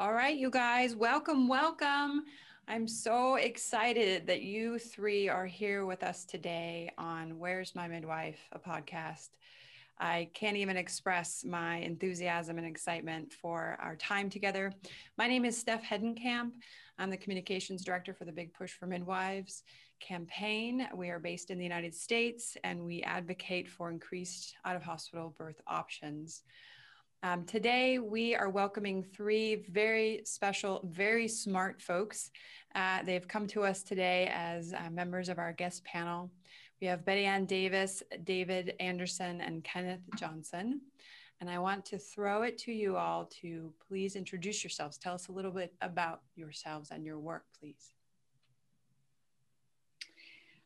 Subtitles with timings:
[0.00, 2.24] All right, you guys, welcome, welcome.
[2.66, 8.40] I'm so excited that you three are here with us today on Where's My Midwife,
[8.52, 9.28] a podcast.
[9.98, 14.72] I can't even express my enthusiasm and excitement for our time together.
[15.18, 16.52] My name is Steff Hedenkamp.
[16.98, 19.64] I'm the communications director for the Big Push for Midwives
[20.00, 20.88] campaign.
[20.94, 25.34] We are based in the United States and we advocate for increased out of hospital
[25.36, 26.42] birth options.
[27.22, 32.30] Um, today, we are welcoming three very special, very smart folks.
[32.74, 36.30] Uh, they've come to us today as uh, members of our guest panel.
[36.80, 40.80] We have Betty Ann Daviss, David Anderson, and Kenneth Johnson.
[41.42, 44.96] And I want to throw it to you all to please introduce yourselves.
[44.96, 47.92] Tell us a little bit about yourselves and your work, please.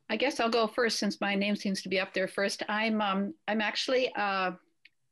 [0.08, 2.62] I guess I'll go first since my name seems to be up there first.
[2.68, 4.52] I'm um, I'm actually uh,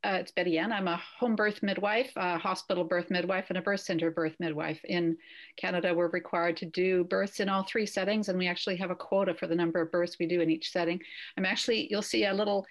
[0.05, 0.73] uh, it's Betty Ann.
[0.73, 4.81] I'm a home birth midwife, a hospital birth midwife, and a birth center birth midwife.
[4.85, 5.17] In
[5.57, 8.97] Canada, we're required to do births in all three settings, and we actually have a
[8.97, 11.01] quota for the number of births we do in each setting.
[11.37, 12.67] I'm actually, you'll see a little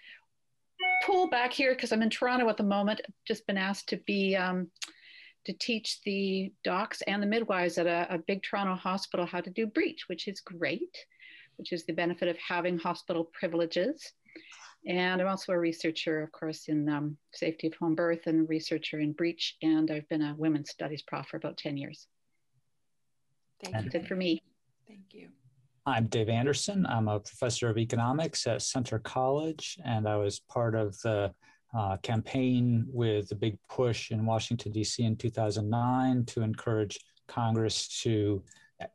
[1.06, 3.00] pool back here because I'm in Toronto at the moment.
[3.26, 4.68] Just been asked to be um,
[5.46, 9.50] to teach the docs and the midwives at a, a big Toronto hospital how to
[9.50, 10.98] do breech, which is great,
[11.56, 14.12] which is the benefit of having hospital privileges.
[14.88, 19.00] And I'm also a researcher, of course, in um, safety of home birth and researcher
[19.00, 19.56] in breech.
[19.62, 22.08] And I've been a women's studies prof for about 10 years.
[23.64, 24.00] Thank That's you.
[24.00, 24.42] it for me.
[24.88, 25.30] Thank you.
[25.86, 26.86] I'm Dave Anderson.
[26.88, 31.32] I'm a professor of economics at Centre College, and I was part of the
[31.78, 35.04] uh, campaign with the big push in Washington, D.C.
[35.04, 38.44] in 2009 to encourage Congress to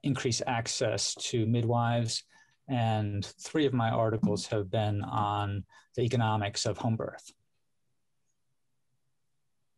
[0.03, 2.25] increase access to midwives
[2.69, 7.33] and three of my articles have been on the economics of home birth.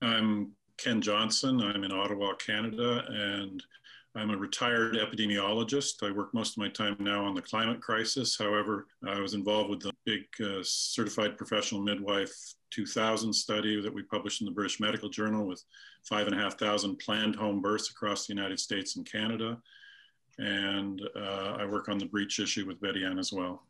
[0.00, 1.60] I'm Ken Johnson.
[1.60, 3.62] I'm in Ottawa, Canada, and
[4.15, 6.03] I'm a retired epidemiologist.
[6.03, 8.37] I work most of my time now on the climate crisis.
[8.38, 12.32] However, I was involved with the big uh, Certified Professional Midwife
[12.70, 15.62] 2000 study that we published in the British Medical Journal with
[16.09, 19.59] five and a half thousand planned home births across the United States and Canada
[20.38, 23.62] and uh, I work on the breech issue with Betty Ann as well.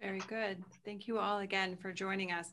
[0.00, 0.62] Very good.
[0.84, 2.50] Thank you all again for joining us.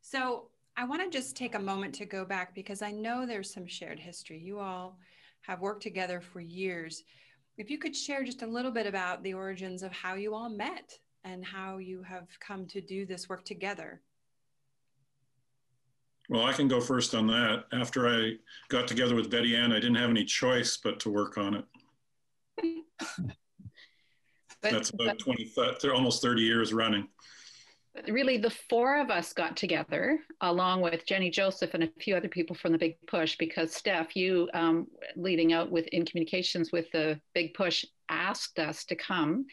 [0.00, 3.52] So I want to just take a moment to go back because I know there's
[3.52, 4.38] some shared history.
[4.38, 4.98] You all
[5.42, 7.04] have worked together for years.
[7.58, 10.48] If you could share just a little bit about the origins of how you all
[10.48, 14.00] met and how you have come to do this work together.
[16.28, 17.64] Well, I can go first on that.
[17.72, 18.34] After I
[18.68, 21.64] got together with Betty Ann, I didn't have any choice but to work on it.
[24.62, 27.08] That's about 20, they're almost 30 years running.
[28.08, 32.28] Really, the four of us got together along with Jenny Joseph and a few other
[32.28, 36.90] people from the Big Push because Steff, you um, leading out with in communications with
[36.92, 39.44] the Big Push, asked us to come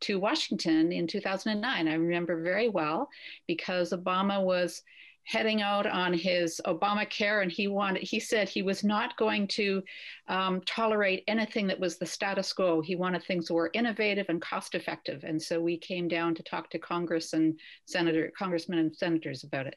[0.00, 1.86] to Washington in 2009.
[1.86, 3.08] I remember very well
[3.46, 4.82] because Obama was
[5.24, 8.02] heading out on his Obamacare, and he wanted.
[8.02, 9.82] He said he was not going to
[10.28, 12.80] um, tolerate anything that was the status quo.
[12.80, 16.42] He wanted things that were innovative and cost effective, and so we came down to
[16.42, 19.76] talk to Congress and senator, congressmen and senators about it.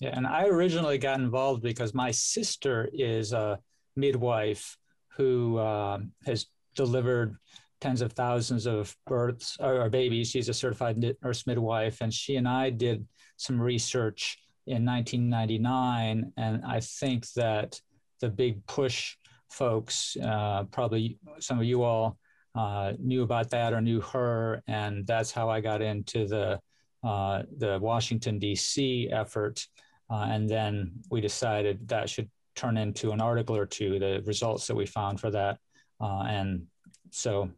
[0.00, 3.58] Yeah, and I originally got involved because my sister is a
[3.96, 4.76] midwife
[5.16, 7.36] who uh, has delivered
[7.84, 10.30] tens of thousands of births or babies.
[10.30, 13.06] She's a certified nurse midwife, and she and I did
[13.36, 16.32] some research in 1999.
[16.38, 17.78] And I think that
[18.22, 19.16] the big push
[19.50, 22.16] folks, uh, probably some of you all
[22.54, 26.58] uh, knew about that or knew her, and that's how I got into the
[27.06, 29.10] uh, the Washington D.C.
[29.12, 29.60] effort.
[30.08, 34.66] Uh, and then we decided that should turn into an article or two, the results
[34.68, 35.58] that we found for that.
[36.00, 36.66] Uh, and
[37.10, 37.50] so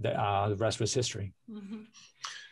[0.00, 1.32] the, uh, the rest was history.
[1.50, 1.82] Mm-hmm.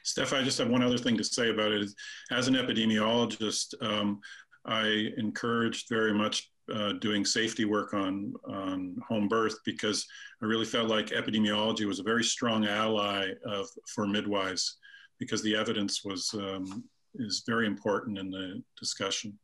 [0.04, 1.90] Steff, I just have one other thing to say about it.
[2.30, 4.20] As an epidemiologist, um,
[4.64, 10.06] I encouraged very much uh, doing safety work on, on home birth because
[10.42, 14.78] I really felt like epidemiology was a very strong ally of, for midwives
[15.18, 16.84] because the evidence was um,
[17.16, 19.38] is very important in the discussion.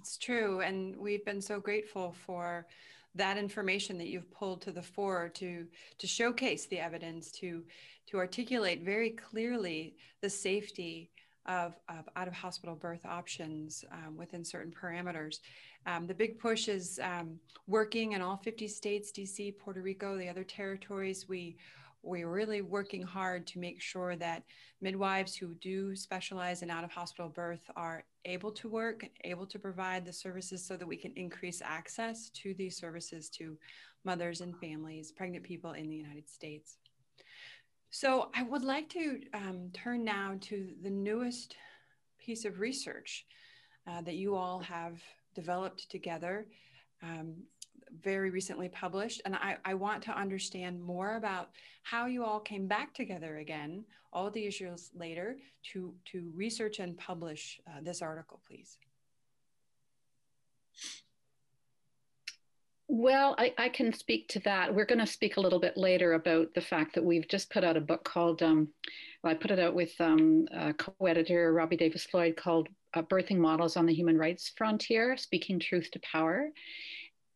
[0.00, 2.66] It's true, and we've been so grateful for
[3.14, 5.66] that information that you've pulled to the fore to
[5.98, 7.64] to showcase the evidence to
[8.06, 11.10] to articulate very clearly the safety
[11.46, 15.38] of, of out of hospital birth options um, within certain parameters.
[15.86, 20.28] Um, the big push is um, working in all 50 states, DC, Puerto Rico, the
[20.28, 21.26] other territories.
[21.28, 21.56] We
[22.08, 24.42] we're really working hard to make sure that
[24.80, 29.58] midwives who do specialize in out of hospital birth are able to work, able to
[29.58, 33.56] provide the services so that we can increase access to these services to
[34.04, 36.78] mothers and families, pregnant people in the United States.
[37.90, 41.56] So I would like to um, turn now to the newest
[42.18, 43.26] piece of research
[43.86, 45.00] uh, that you all have
[45.34, 46.46] developed together.
[47.02, 47.34] Um,
[48.02, 49.22] very recently published.
[49.24, 51.50] And I, I want to understand more about
[51.82, 55.36] how you all came back together again, all these years later,
[55.72, 58.78] to, to research and publish uh, this article, please.
[62.90, 64.74] Well, I, I, can speak to that.
[64.74, 67.62] We're going to speak a little bit later about the fact that we've just put
[67.62, 68.68] out a book called, um,
[69.22, 70.46] well, I put it out with um,
[70.78, 75.60] co editor Robbie Davis Floyd called uh, Birthing Models on the Human Rights Frontier Speaking
[75.60, 76.48] Truth to Power.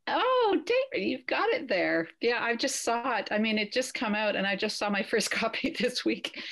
[0.09, 2.09] Oh, David, you've got it there.
[2.21, 3.29] Yeah, I just saw it.
[3.31, 6.43] I mean, it just come out, and I just saw my first copy this week.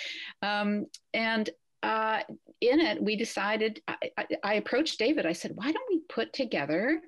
[0.42, 1.50] Um, and
[1.82, 2.20] uh,
[2.60, 3.80] in it, we decided.
[3.88, 5.26] I, I, I, approached David.
[5.26, 7.00] I said, "Why don't we put together?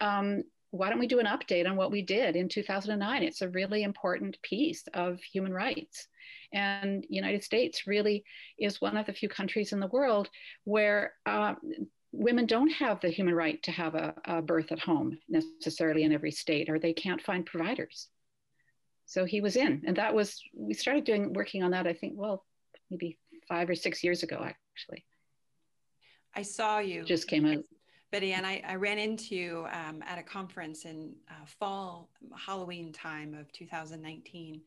[0.00, 3.22] Um, why don't we do an update on what we did in 2009?
[3.22, 6.06] It's a really important piece of human rights."
[6.52, 8.24] And United States really
[8.58, 10.30] is one of the few countries in the world
[10.64, 11.54] where uh,
[12.12, 16.12] women don't have the human right to have a, a, birth at home necessarily in
[16.12, 18.08] every state, or they can't find providers.
[19.06, 21.86] So he was in, and that was we started doing working on that.
[21.86, 22.44] I think well,
[22.90, 23.18] maybe
[23.48, 25.04] five or six years ago, actually.
[26.34, 27.04] I saw you.
[27.04, 27.64] Just came out.
[28.10, 32.92] Betty, and I, I ran into you um, at a conference in uh, fall Halloween
[32.92, 34.62] time of 2019.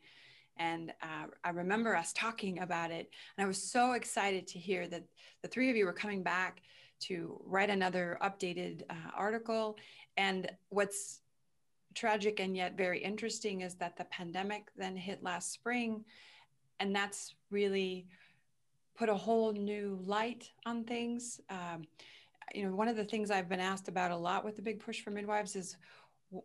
[0.58, 3.10] And uh, I remember us talking about it.
[3.38, 5.04] And I was so excited to hear that
[5.42, 6.62] the three of you were coming back
[7.02, 9.78] to write another updated uh, article.
[10.18, 11.22] And what's
[11.94, 16.06] tragic and yet very interesting is that the pandemic then hit last spring,
[16.80, 18.08] and that's really
[18.96, 21.42] put a whole new light on things.
[21.50, 21.84] Um,
[22.54, 24.80] you know, one of the things I've been asked about a lot with the big
[24.80, 25.78] push for midwives is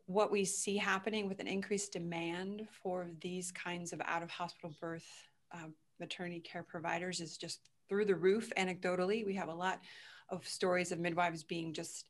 [0.07, 4.75] what we see happening with an increased demand for these kinds of out of hospital
[4.81, 5.07] birth
[5.53, 5.69] uh,
[6.01, 9.81] maternity care providers is just through the roof anecdotally we have a lot
[10.29, 12.09] of stories of midwives being just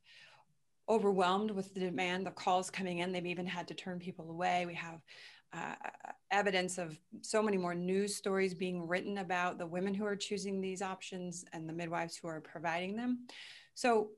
[0.89, 3.13] overwhelmed with the demand, the calls coming in.
[3.13, 4.67] They've even had to turn people away.
[4.67, 5.01] We have
[5.53, 5.75] uh,
[6.31, 10.61] evidence of so many more news stories being written about the women who are choosing
[10.61, 13.27] these options and the midwives who are providing them.
[13.75, 14.11] So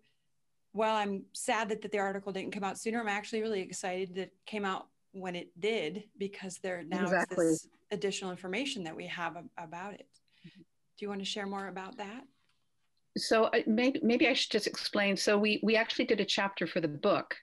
[0.72, 4.14] while I'm sad that, that the article didn't come out sooner, I'm actually really excited
[4.14, 7.46] that it came out when it did because there now exactly.
[7.46, 10.08] is this additional information that we have about it.
[10.46, 10.60] Mm-hmm.
[10.60, 12.24] Do you want to share more about that?
[13.16, 15.16] So maybe maybe I should just explain.
[15.16, 17.34] So we we actually did a chapter for the book,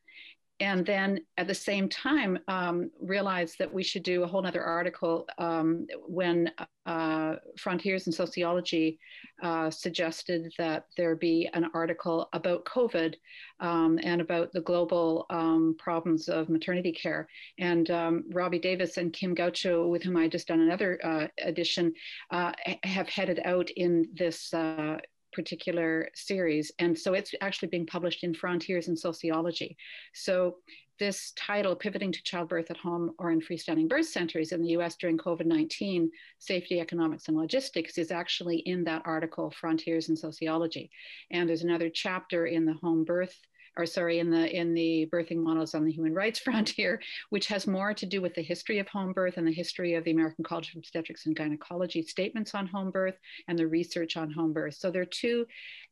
[0.59, 4.63] and then at the same time um, realized that we should do a whole other
[4.63, 6.49] article um, when
[6.85, 8.99] uh, Frontiers in Sociology
[9.43, 13.15] uh, suggested that there be an article about COVID
[13.59, 17.27] um, and about the global um, problems of maternity care.
[17.59, 21.93] And um, Robbie Davis and Kim Gutschow, with whom I just done another uh, edition,
[22.31, 22.53] uh,
[22.83, 24.99] have headed out in this uh,
[25.35, 26.71] particular series.
[26.79, 29.77] And so it's actually being published in Frontiers in Sociology.
[30.13, 30.57] So
[30.97, 34.95] this title, Pivoting to Childbirth at Home or in Freestanding Birth Centers in the US
[34.95, 40.89] during COVID 19, Safety, Economics, and Logistics, is actually in that article, Frontiers in Sociology.
[41.31, 43.37] And there's another chapter in the home birth
[43.77, 47.67] or sorry, in the in the birthing models on the human rights frontier, which has
[47.67, 50.43] more to do with the history of home birth and the history of the American
[50.43, 53.17] College of Obstetrics and Gynecology statements on home birth
[53.47, 54.75] and the research on home birth.
[54.75, 55.45] So they're two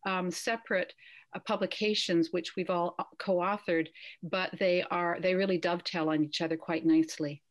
[0.05, 0.93] um, separate
[1.33, 3.87] uh, publications which we've all uh, co-authored,
[4.21, 7.41] but they are they really dovetail on each other quite nicely.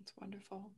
[0.00, 0.70] It's wonderful.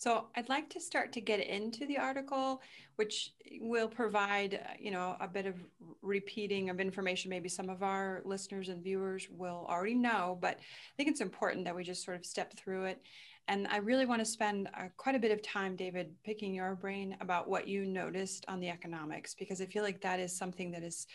[0.00, 2.62] So I'd like to start to get into the article,
[2.96, 5.56] which will provide, uh, you know, a bit of
[6.00, 10.96] repeating of information maybe some of our listeners and viewers will already know, but I
[10.96, 13.02] think it's important that we just sort of step through it.
[13.46, 16.76] And I really want to spend uh, quite a bit of time, David, picking your
[16.76, 20.70] brain about what you noticed on the economics, because I feel like that is something
[20.70, 21.08] that is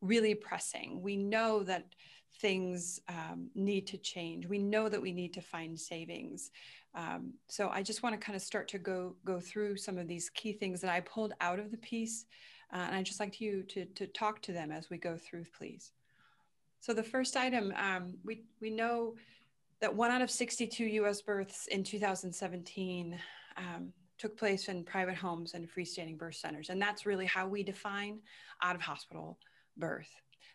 [0.00, 1.02] really pressing.
[1.02, 1.84] We know that
[2.40, 4.46] things um, need to change.
[4.46, 6.50] We know that we need to find savings.
[6.94, 10.08] Um, so I just want to kind of start to go go through some of
[10.08, 12.26] these key things that I pulled out of the piece,
[12.72, 15.44] uh, and I'd just like you to to talk to them as we go through,
[15.56, 15.92] please.
[16.80, 19.14] So the first item, um, we we know
[19.80, 21.22] that one out of 62 U.S.
[21.22, 23.18] births in 2017
[23.56, 27.62] um, took place in private homes and freestanding birth centers, and that's really how we
[27.62, 28.20] define
[28.62, 29.38] out of hospital
[29.76, 30.10] birth.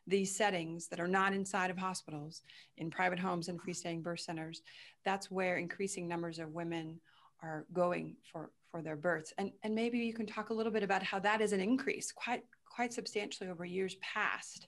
[0.07, 2.41] These settings that are not inside of hospitals,
[2.77, 4.61] in private homes and freestanding birth centers,
[5.03, 6.99] that's where increasing numbers of women
[7.43, 9.33] are going for, for their births.
[9.37, 12.11] And, and maybe you can talk a little bit about how that is an increase
[12.11, 14.67] quite, quite substantially over years past.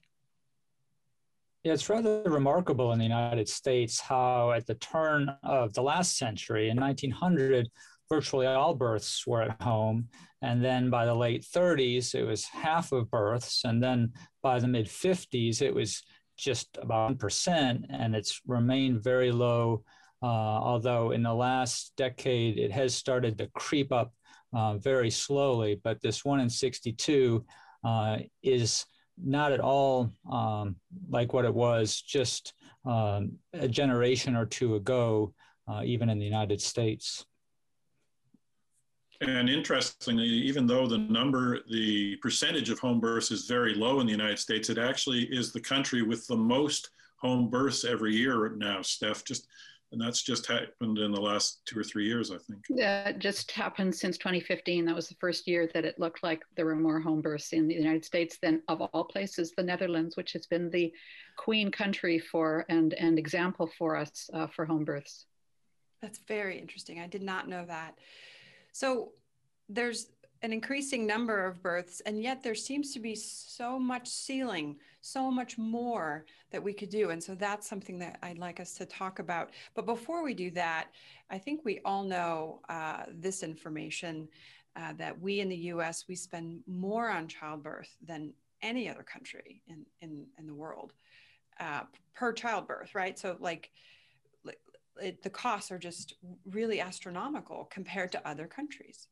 [1.64, 6.18] Yeah, it's rather remarkable in the United States how, at the turn of the last
[6.18, 7.70] century, in 1900,
[8.10, 10.08] virtually all births were at home.
[10.42, 13.62] And then by the late 30s, it was half of births.
[13.66, 16.02] And then by the mid 50s, it was
[16.38, 17.86] just about 1%.
[17.90, 19.84] And it's remained very low,
[20.24, 24.14] uh, although in the last decade, it has started to creep up
[24.54, 25.80] uh, very slowly.
[25.84, 27.46] But this one in 62
[27.84, 28.86] uh, is
[29.22, 30.78] not at all um,
[31.10, 32.54] like what it was just
[32.86, 35.34] um, a generation or two ago,
[35.68, 37.26] uh, even in the United States.
[39.22, 44.06] And interestingly, even though the number, the percentage of home births is very low in
[44.06, 48.50] the United States, it actually is the country with the most home births every year
[48.56, 49.26] now, Steff.
[49.26, 49.48] Just
[49.92, 52.64] and that's just happened in the last two or three years, I think.
[52.70, 54.86] Yeah, it just happened since 2015.
[54.86, 57.68] That was the first year that it looked like there were more home births in
[57.68, 60.94] the United States than, of all places, the Netherlands, which has been the
[61.38, 65.26] queen country for and and example for us uh, for home births.
[66.02, 67.00] That's very interesting.
[67.00, 67.96] I did not know that.
[68.72, 69.12] So
[69.68, 70.12] there's
[70.42, 75.30] an increasing number of births, and yet there seems to be so much ceiling, so
[75.30, 77.10] much more that we could do.
[77.10, 79.52] And so that's something that I'd like us to talk about.
[79.76, 80.88] But before we do that,
[81.30, 84.30] I think we all know uh, this information
[84.76, 89.62] uh, that we in the US, we spend more on childbirth than any other country
[89.68, 90.94] in, in, in the world
[91.60, 91.82] uh,
[92.14, 93.18] per childbirth, right?
[93.18, 93.72] So, like,
[95.02, 96.16] it, the costs are just
[96.46, 99.08] really astronomical compared to other countries.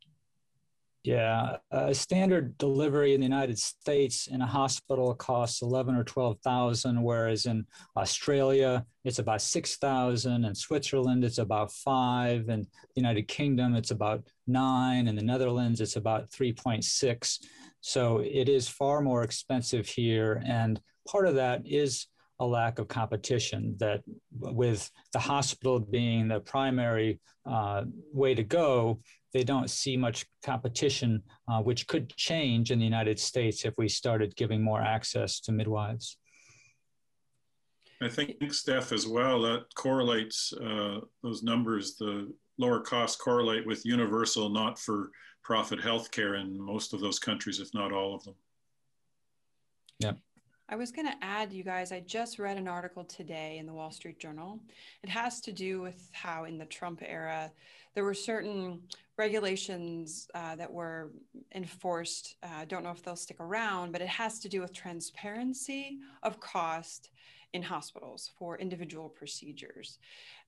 [1.03, 6.38] Yeah, a standard delivery in the United States in a hospital costs eleven or twelve
[6.44, 7.65] thousand, whereas in
[7.96, 13.91] Australia it's about six thousand, in Switzerland it's about five, and the United Kingdom it's
[13.91, 17.39] about nine, and the Netherlands it's about three point six.
[17.79, 22.08] So it is far more expensive here, and part of that is
[22.39, 23.75] a lack of competition.
[23.79, 24.01] That
[24.39, 29.00] with the hospital being the primary uh, way to go,
[29.34, 33.89] they don't see much competition, uh, which could change in the United States if we
[33.89, 36.17] started giving more access to midwives.
[38.01, 43.86] I think, Steff, as well, that correlates uh, those numbers, the lower costs correlate with
[43.86, 45.10] universal, not for
[45.44, 48.36] profit healthcare in most of those countries, if not all of them.
[50.00, 50.13] Yeah.
[50.70, 53.74] I was going to add, you guys, I just read an article today in the
[53.74, 54.60] Wall Street Journal.
[55.02, 57.50] It has to do with how in the Trump era,
[57.96, 58.82] there were certain
[59.18, 61.12] regulations uh, that were
[61.56, 62.36] enforced.
[62.44, 64.74] Uh, I uh, don't know if they'll stick around, but it has to do with
[64.74, 67.12] transparency of cost
[67.54, 70.00] in hospitals for individual procedures.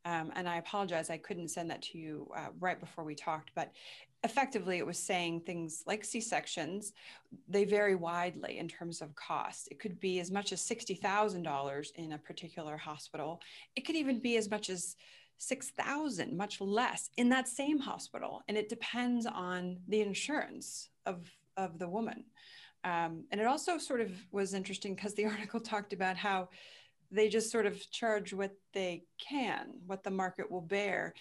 [0.03, 3.51] Um, and I apologize, I couldn't send that to you uh, right before we talked,
[3.55, 3.71] but
[4.23, 6.93] effectively it was saying things like C-sections,
[7.47, 9.69] they vary widely in terms of cost.
[9.71, 13.39] It could be as much as $60,000 in a particular hospital.
[13.75, 14.95] It could even be as much as
[15.37, 18.41] 6,000, much less in that same hospital.
[18.47, 22.25] And it depends on the insurance of, of the woman.
[22.83, 26.49] Um, and it also sort of was interesting because the article talked about how
[27.11, 31.13] they just sort of charge what they can, what the market will bear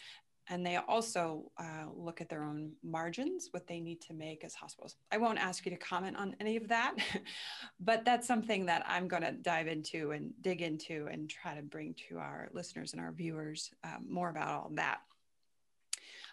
[0.51, 4.55] and they also uh, look at their own margins, what they need to make as
[4.55, 4.97] hospitals.
[5.13, 6.95] I won't ask you to comment on any of that,
[7.81, 11.63] but that's something that I'm going to dive into and dig into and try to
[11.63, 15.01] bring to our listeners and our viewers um, more about all that.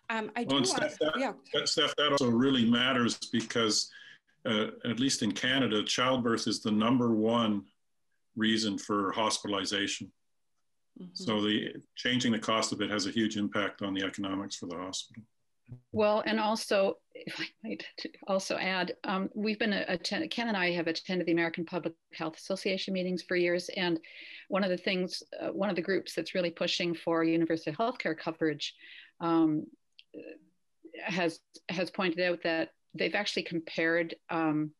[0.09, 1.33] Um, I well, do want, Steff, that, yeah.
[1.63, 3.89] Steff, that also really matters because,
[4.45, 7.63] uh, at least in Canada, childbirth is the number one
[8.35, 10.11] reason for hospitalization.
[11.01, 11.13] Mm-hmm.
[11.13, 14.67] So the changing the cost of it has a huge impact on the economics for
[14.67, 15.23] the hospital.
[15.91, 17.83] Well, and also, if I might
[18.27, 19.73] also add, um, we've been
[20.03, 23.99] Ken and I have attended the American Public Health Association meetings for years, and
[24.47, 28.17] one of the things, uh, one of the groups that's really pushing for universal healthcare
[28.17, 28.75] coverage
[29.19, 29.65] um,
[31.03, 34.71] has has pointed out that they've actually compared um,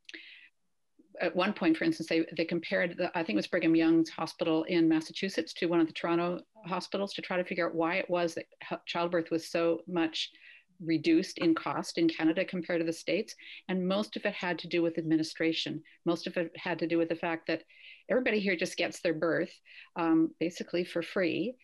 [1.22, 4.10] at one point, for instance, they, they compared, the, I think it was Brigham Young's
[4.10, 7.96] hospital in Massachusetts to one of the Toronto hospitals to try to figure out why
[7.96, 8.46] it was that
[8.86, 10.32] childbirth was so much
[10.84, 13.36] reduced in cost in Canada compared to the States.
[13.70, 15.82] And most of it had to do with administration.
[16.06, 17.64] Most of it had to do with the fact that
[18.10, 19.54] everybody here just gets their birth
[19.96, 21.56] um, basically for free.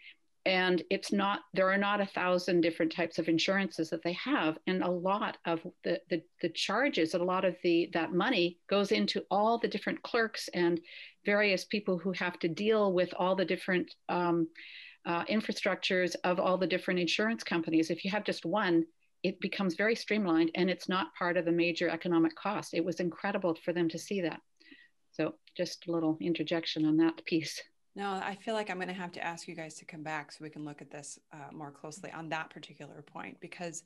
[0.45, 4.57] And it's not there are not a thousand different types of insurances that they have.
[4.67, 8.91] And a lot of the, the the charges a lot of the that money goes
[8.91, 10.79] into all the different clerks and
[11.25, 14.48] various people who have to deal with all the different um,
[15.05, 17.89] uh, infrastructures of all the different insurance companies.
[17.89, 18.86] If you have just one
[19.24, 22.74] it becomes very streamlined and it's not part of the major economic cost.
[22.74, 24.39] It was incredible for them to see that.
[25.12, 27.62] So just a little interjection on that piece
[27.95, 30.31] no, I feel like I'm going to have to ask you guys to come back
[30.31, 33.83] so we can look at this uh, more closely on that particular point because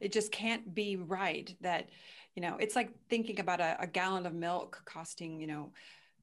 [0.00, 1.88] it just can't be right that,
[2.36, 5.72] you know, it's like thinking about a, a gallon of milk costing, you know,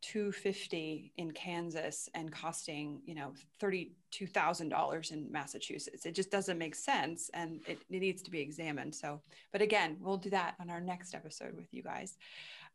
[0.01, 6.05] 250 in Kansas and costing, you know, $32,000 in Massachusetts.
[6.05, 8.93] It just doesn't make sense and it, it, needs to be examined.
[8.93, 12.17] So, but again, we'll do that on our next episode with you guys.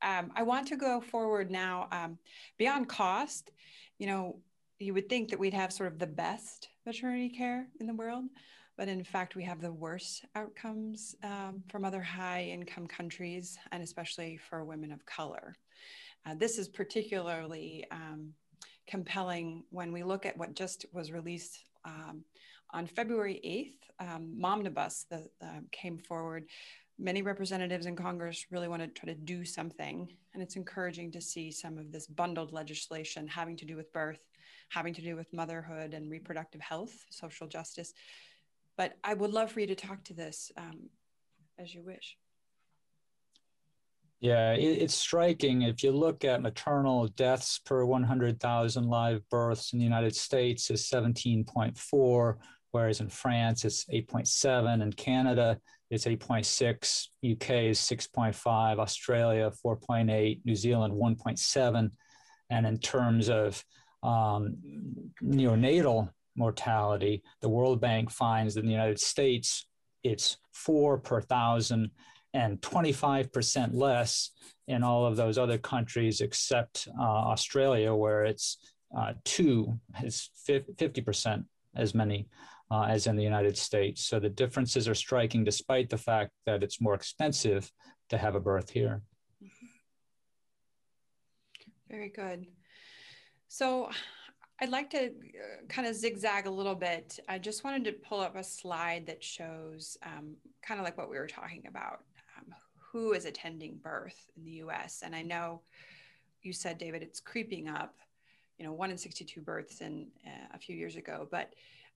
[0.02, 2.18] Um, I want to go forward now um,
[2.58, 3.52] beyond cost.
[3.98, 4.40] You know,
[4.80, 8.24] you would think that we'd have sort of the best maternity care in the world,
[8.78, 13.82] but in fact, we have the worst outcomes um, from other high income countries, and
[13.82, 15.54] especially for women of color.
[16.24, 18.32] Uh, this is particularly um,
[18.86, 22.24] compelling when we look at what just was released um,
[22.72, 24.08] on February 8th.
[24.08, 26.46] Um, Momnibus the, uh, came forward.
[26.98, 31.20] Many representatives in Congress really want to try to do something, and it's encouraging to
[31.20, 34.20] see some of this bundled legislation having to do with birth
[34.70, 37.92] having to do with motherhood and reproductive health, social justice.
[38.76, 40.88] But I would love for you to talk to this um,
[41.58, 42.16] as you wish.
[44.20, 45.62] Yeah, it, it's striking.
[45.62, 50.88] If you look at maternal deaths per 100,000 live births in the United States is
[50.88, 52.36] 17.4,
[52.70, 55.58] whereas in France it's 8.7, in Canada
[55.90, 61.90] it's 8.6, UK is 6.5, Australia 4.8, New Zealand 1.7.
[62.50, 63.64] And in terms of
[64.02, 64.56] um,
[65.22, 69.66] neonatal mortality, the World Bank finds that in the United States,
[70.02, 71.90] it's four per thousand
[72.32, 74.30] and 25% less
[74.68, 78.58] in all of those other countries except uh, Australia, where it's
[78.96, 81.44] uh, two, is 50%
[81.76, 82.28] as many
[82.70, 84.04] uh, as in the United States.
[84.06, 87.70] So the differences are striking despite the fact that it's more expensive
[88.10, 89.02] to have a birth here.
[91.88, 92.46] Very good.
[93.52, 93.90] So
[94.60, 97.18] I'd like to uh, kind of zigzag a little bit.
[97.28, 101.10] I just wanted to pull up a slide that shows um, kind of like what
[101.10, 102.04] we were talking about
[102.38, 105.02] um, who is attending birth in the US.
[105.04, 105.62] And I know
[106.42, 107.96] you said, David, it's creeping up,
[108.56, 111.52] you know, one in 62 births in uh, a few years ago, but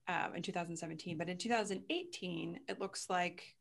[0.09, 1.17] um, in 2017.
[1.17, 3.55] But in 2018, it looks like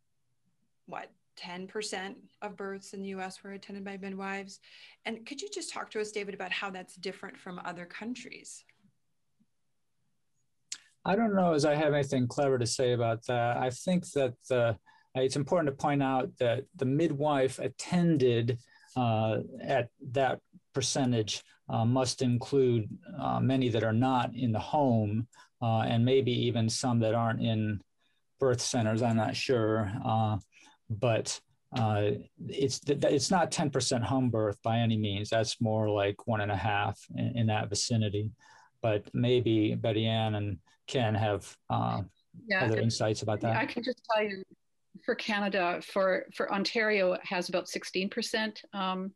[0.87, 4.60] what 10% of births in the US were attended by midwives.
[5.04, 8.64] And could you just talk to us, David, about how that's different from other countries?
[11.04, 13.58] I don't know as I have anything clever to say about that.
[13.58, 14.72] I think that uh,
[15.14, 18.58] it's important to point out that the midwife attended
[18.96, 20.40] uh, at that
[20.72, 25.26] percentage uh, must include uh, many that are not in the home
[25.62, 27.80] uh, and maybe even some that aren't in
[28.40, 29.02] birth centers.
[29.02, 29.92] I'm not sure.
[30.90, 31.40] But
[31.76, 32.10] uh,
[32.48, 35.28] it's it's not 10% home birth by any means.
[35.28, 38.30] That's more like one and a half in, in that vicinity.
[38.80, 42.02] But maybe Betty Ann and Ken have uh,
[42.46, 43.56] yeah, other insights about that.
[43.56, 44.44] I can just tell you,
[45.04, 49.12] for Canada, for for Ontario, has about 16% um,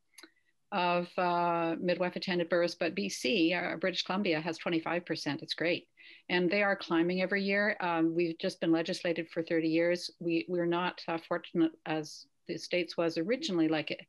[0.73, 5.43] of uh, midwife attended births, but BC, uh, British Columbia, has 25%.
[5.43, 5.87] It's great
[6.29, 7.77] and they are climbing every year.
[7.81, 10.11] Um, we've just been legislated for 30 years.
[10.21, 13.69] We we're not uh, fortunate as the states was originally.
[13.69, 14.01] Like it,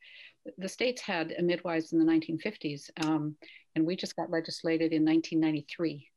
[0.58, 3.36] the states had midwives in the 1950s, um,
[3.75, 6.08] and we just got legislated in 1993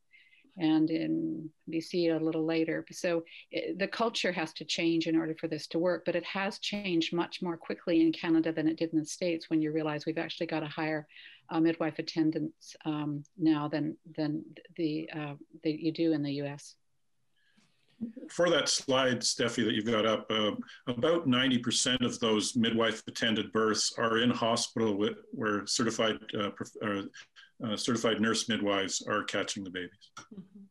[0.57, 2.85] and in BC a little later.
[2.93, 6.25] So it, the culture has to change in order for this to work, but it
[6.25, 9.73] has changed much more quickly in Canada than it did in the States when you
[9.73, 11.07] realize we've actually got a higher
[11.51, 14.45] uh, midwife attendance um, now than, than
[14.77, 15.35] the, uh,
[15.65, 16.75] that you do in the US.
[18.29, 20.53] For that slide, Steffi, that you've got up, uh,
[20.87, 26.51] about 90% of those midwife attended births are in hospital with, where certified uh,
[27.65, 30.11] uh, certified nurse midwives are catching the babies.
[30.35, 30.65] Mm-hmm.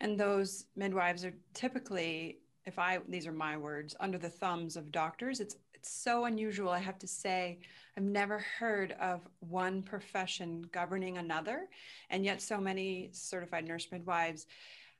[0.00, 4.92] And those midwives are typically, if I, these are my words, under the thumbs of
[4.92, 5.40] doctors.
[5.40, 7.58] It's, it's so unusual, I have to say.
[7.96, 11.68] I've never heard of one profession governing another.
[12.10, 14.46] And yet, so many certified nurse midwives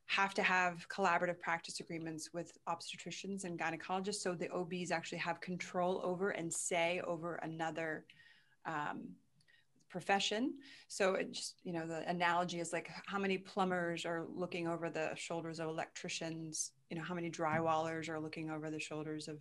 [0.06, 5.40] have to have collaborative practice agreements with obstetricians and gynecologists so the OBs actually have
[5.40, 8.04] control over and say over another
[8.66, 9.08] um,
[9.88, 10.54] profession.
[10.88, 14.90] So it just, you know, the analogy is like how many plumbers are looking over
[14.90, 19.38] the shoulders of electricians, you know, how many drywallers are looking over the shoulders of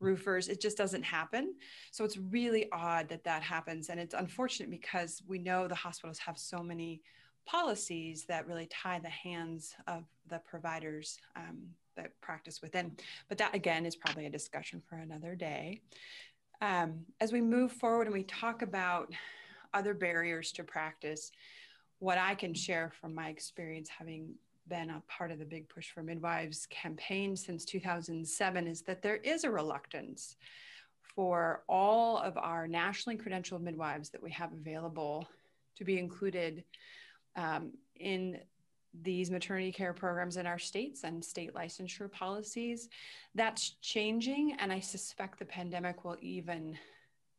[0.00, 0.48] roofers.
[0.48, 1.54] It just doesn't happen.
[1.90, 3.88] So it's really odd that that happens.
[3.88, 7.02] And it's unfortunate because we know the hospitals have so many
[7.48, 11.58] policies that really tie the hands of the providers um,
[11.96, 12.92] that practice within.
[13.28, 15.80] But that again is probably a discussion for another day.
[16.60, 19.10] Um, as we move forward and we talk about
[19.72, 21.32] other barriers to practice,
[22.00, 24.34] what I can share from my experience having
[24.68, 29.16] been a part of the Big Push for Midwives campaign since 2007 is that there
[29.16, 30.36] is a reluctance
[31.14, 35.26] for all of our nationally credentialed midwives that we have available
[35.76, 36.62] to be included
[37.36, 38.38] um, in
[39.02, 42.88] these maternity care programs in our states and state licensure policies.
[43.34, 46.76] That's changing, and I suspect the pandemic will even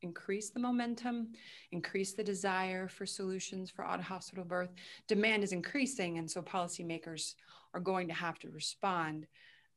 [0.01, 1.29] increase the momentum,
[1.71, 4.69] increase the desire for solutions for out of hospital birth.
[5.07, 7.35] Demand is increasing, and so policymakers
[7.73, 9.27] are going to have to respond.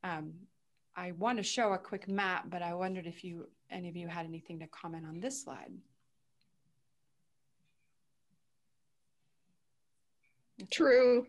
[0.05, 0.33] Um,
[0.94, 4.09] I want to show a quick map, but I wondered if you any of you
[4.09, 5.72] had anything to comment on this slide.
[10.70, 11.27] True.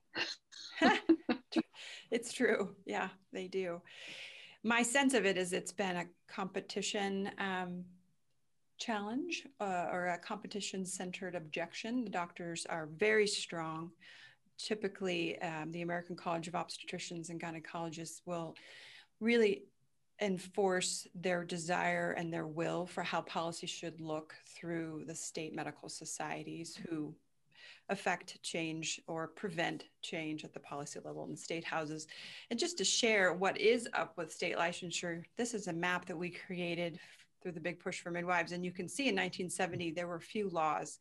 [2.12, 2.76] it's true.
[2.86, 3.82] Yeah, they do.
[4.64, 7.84] My sense of it is it's been a competition um,
[8.78, 12.04] challenge uh, or a competition centered objection.
[12.04, 13.92] The doctors are very strong.
[14.58, 18.56] Typically, um, the American College of Obstetricians and Gynecologists will
[19.20, 19.64] really
[20.22, 25.90] enforce their desire and their will for how policy should look through the state medical
[25.90, 27.14] societies who
[27.94, 32.08] affect change or prevent change at the policy level in the state houses.
[32.50, 36.18] And just to share what is up with state licensure, this is a map that
[36.18, 37.00] we created
[37.42, 38.52] through the big push for midwives.
[38.52, 41.00] And you can see in 1970, there were few laws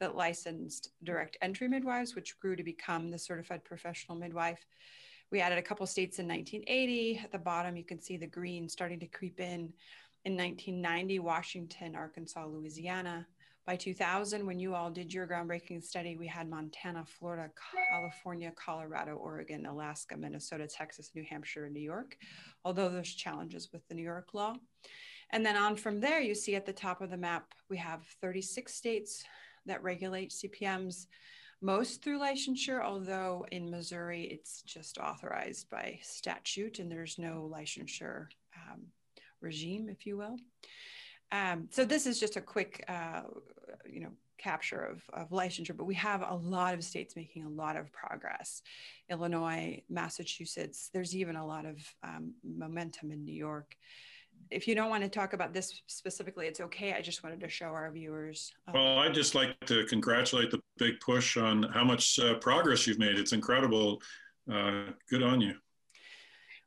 [0.00, 4.66] that licensed direct entry midwives, which grew to become the certified professional midwife.
[5.30, 7.20] We added a couple states in 1980.
[7.24, 9.72] At the bottom, you can see the green starting to creep in.
[10.24, 13.26] In 1990, Washington, Arkansas, Louisiana.
[13.64, 17.48] By 2000, when you all did your groundbreaking study, we had Montana, Florida,
[17.92, 22.16] California, Colorado, Oregon, Alaska, Minnesota, Texas, New Hampshire, and New York,
[22.64, 24.54] although there's challenges with the New York law.
[25.30, 28.02] And then on from there, you see at the top of the map, we have
[28.20, 29.22] 36 states
[29.66, 31.06] that regulate CPMs,
[31.60, 38.26] most through licensure, although in Missouri, it's just authorized by statute and there's no licensure
[38.56, 38.82] um,
[39.40, 40.36] regime, if you will.
[41.32, 43.22] Um, so this is just a quick, uh,
[43.90, 47.48] you know, capture of, of licensure, but we have a lot of states making a
[47.48, 48.62] lot of progress.
[49.10, 53.76] Illinois, Massachusetts, there's even a lot of um, momentum in New York
[54.50, 56.92] if you don't want to talk about this specifically, it's okay.
[56.92, 58.52] I just wanted to show our viewers.
[58.68, 62.86] Um, well, I'd just like to congratulate the big push on how much uh, progress
[62.86, 63.18] you've made.
[63.18, 64.00] It's incredible.
[64.50, 65.54] Uh, good on you.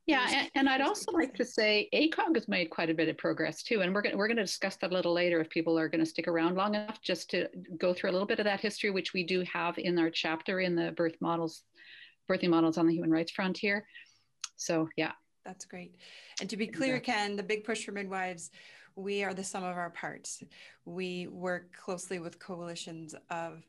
[0.07, 3.17] Yeah, and, and, I'd also like to say ACOG has made quite a bit of
[3.17, 5.79] progress too, and we're going we're going to discuss that a little later if people
[5.79, 7.47] are going to stick around long enough just to
[7.79, 10.59] go through a little bit of that history, which we do have in our chapter
[10.59, 11.63] in the birth models,
[12.29, 13.87] birthing models on the human rights frontier.
[14.57, 15.13] So yeah,
[15.43, 15.95] that's great.
[16.39, 18.51] And to be clear, Ken, the big push for midwives,
[18.95, 20.43] we are the sum of our parts.
[20.85, 23.63] We work closely with coalitions of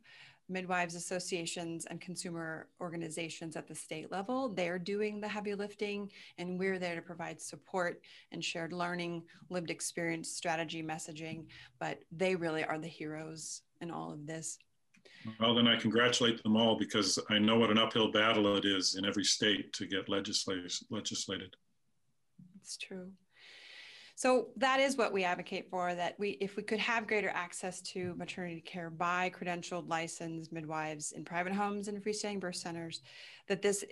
[0.49, 4.49] midwives associations and consumer organizations at the state level.
[4.49, 8.01] They're doing the heavy lifting, and we're there to provide support
[8.33, 11.47] and shared learning, lived experience, strategy, messaging.
[11.79, 14.59] But they really are the heroes in all of this.
[15.41, 18.95] Well, then I congratulate them all because I know what an uphill battle it is
[18.97, 21.57] in every state to get legislated.
[22.61, 23.11] It's true.
[24.17, 27.83] So that is what we advocate for that we if we could have greater access
[27.83, 33.03] to maternity care by credentialed licensed midwives in private homes and freestanding birth centers
[33.47, 33.85] that this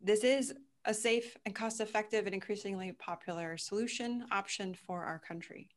[0.00, 5.68] this is a safe and cost effective and increasingly popular solution option for our country.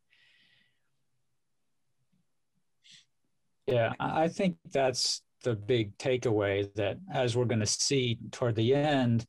[3.66, 8.76] Yeah, I think that's the big takeaway that as we're going to see toward the
[8.76, 9.26] end,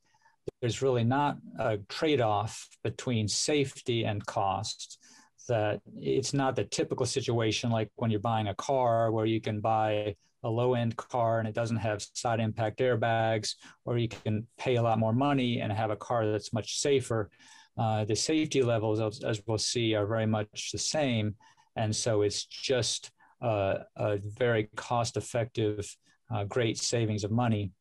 [0.61, 4.99] there's really not a trade off between safety and cost.
[5.47, 9.61] That it's not the typical situation like when you're buying a car where you can
[9.61, 13.55] buy a low end car and it doesn't have side impact airbags,
[13.85, 17.29] or you can pay a lot more money and have a car that's much safer.
[17.77, 21.35] Uh, the safety levels, as, as, we'll see, are very much the same.
[21.75, 25.95] And so it's just uh, a very cost effective,
[26.33, 27.71] uh, great savings of money.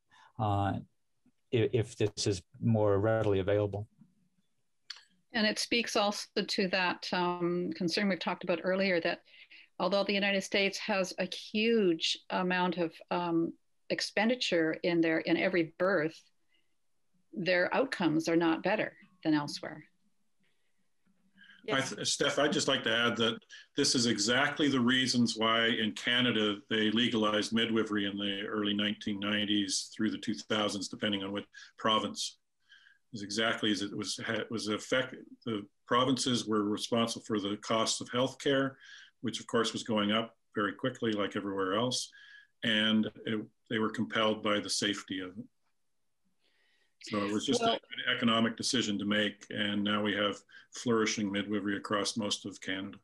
[1.53, 3.89] If, if this is more readily available.
[5.33, 9.21] And it speaks also to that um, concern we've talked about earlier that
[9.79, 13.53] although the United States has a huge amount of um,
[13.91, 16.19] expenditure in their in every birth,
[17.33, 19.85] their outcomes are not better than elsewhere.
[21.73, 23.39] I Steff, I'd just like to add that
[23.77, 29.95] this is exactly the reasons why in Canada they legalized midwifery in the early 1990s
[29.95, 31.45] through the 2000s, depending on what
[31.79, 32.39] province.
[33.13, 35.15] Is exactly as it was it was effect.
[35.47, 38.73] The provinces were responsible for the cost of healthcare,
[39.23, 42.11] which of course was going up very quickly, like everywhere else,
[42.65, 45.45] and it, they were compelled by the safety of it.
[47.03, 50.37] So it was just well, an economic decision to make, and now we have
[50.75, 52.99] flourishing midwifery across most of Canada.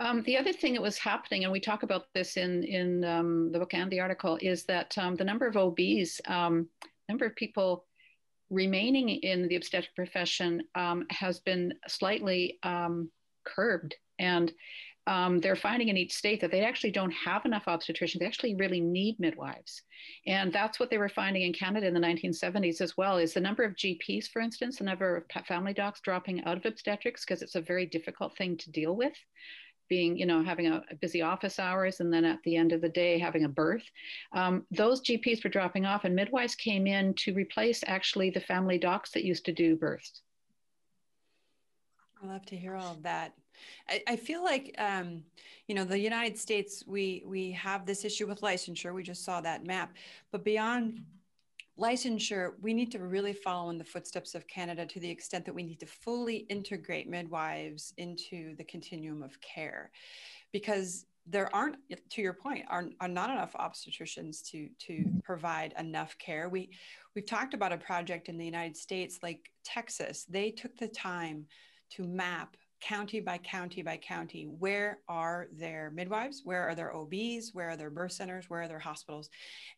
[0.00, 3.50] Um, the other thing that was happening, and we talk about this in in um,
[3.52, 6.68] the book and the article, is that um, the number of OBs, um,
[7.08, 7.84] number of people
[8.50, 13.10] remaining in the obstetric profession, um, has been slightly um,
[13.44, 14.52] curbed, and
[15.08, 18.18] um, they're finding in each state that they actually don't have enough obstetricians.
[18.18, 19.80] They actually really need midwives.
[20.26, 23.40] And that's what they were finding in Canada in the 1970s as well, is the
[23.40, 27.40] number of GPs, for instance, the number of family docs dropping out of obstetrics because
[27.40, 29.14] it's a very difficult thing to deal with
[29.88, 32.82] being, you know, having a, a, busy office hours and then at the end of
[32.82, 33.84] the day having a birth.
[34.34, 38.76] Um, those GPs were dropping off, and midwives came in to replace actually the family
[38.76, 40.20] docs that used to do births.
[42.22, 43.32] I love to hear all of that.
[43.88, 45.22] I, I feel like, um,
[45.66, 48.94] you know, the United States, we we have this issue with licensure.
[48.94, 49.94] We just saw that map,
[50.32, 51.04] but beyond
[51.78, 55.54] licensure, we need to really follow in the footsteps of Canada to the extent that
[55.54, 59.90] we need to fully integrate midwives into the continuum of care,
[60.52, 61.76] because there aren't,
[62.08, 66.48] to your point, are, are not enough obstetricians to to provide enough care.
[66.48, 66.70] We
[67.14, 70.24] we've talked about a project in the United States, like Texas.
[70.24, 71.46] They took the time
[71.90, 76.42] to map county by county by county where are their midwives?
[76.44, 78.48] Where are their obs where are their birth centers?
[78.48, 79.30] Where are their hospitals?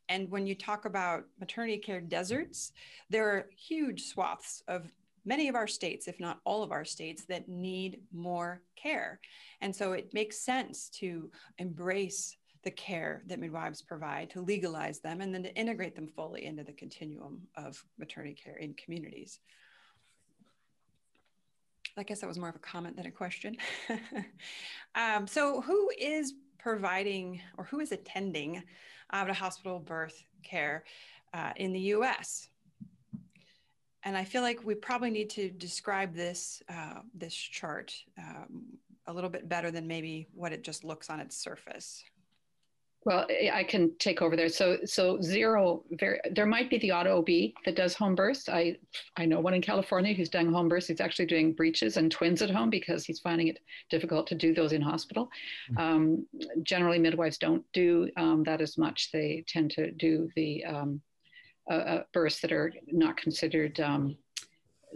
[0.09, 2.73] And when you talk about maternity care deserts
[3.09, 4.91] there are huge swaths of
[5.25, 9.21] many of our states if not all of our states that need more care.
[9.61, 15.21] And so it makes sense to embrace the care that midwives provide to legalize them
[15.21, 19.41] and then to integrate them fully into the continuum of maternity care in communities
[21.97, 23.57] I guess that was more of a comment than a question.
[24.95, 28.63] um, so, who is providing or who is attending
[29.13, 30.85] of hospital birth care
[31.35, 32.49] uh, in the US?
[34.03, 39.13] And I feel like we probably need to describe this uh, this chart um, a
[39.13, 42.03] little bit better than maybe what it just looks on its surface.
[43.05, 44.51] Well, I can take over there.
[44.51, 45.85] So, so zero.
[45.93, 48.47] Very, there might be the auto OB that does home births.
[48.49, 48.77] I,
[49.17, 50.89] I know one in California who's doing home births.
[50.89, 53.59] He's actually doing breeches and twins at home because he's finding it
[53.89, 55.31] difficult to do those in hospital.
[55.73, 55.79] Mm-hmm.
[55.79, 56.27] Um,
[56.63, 59.11] generally, midwives don't do um, that as much.
[59.13, 61.01] They tend to do the um,
[61.71, 64.17] uh, uh, births that are not considered um,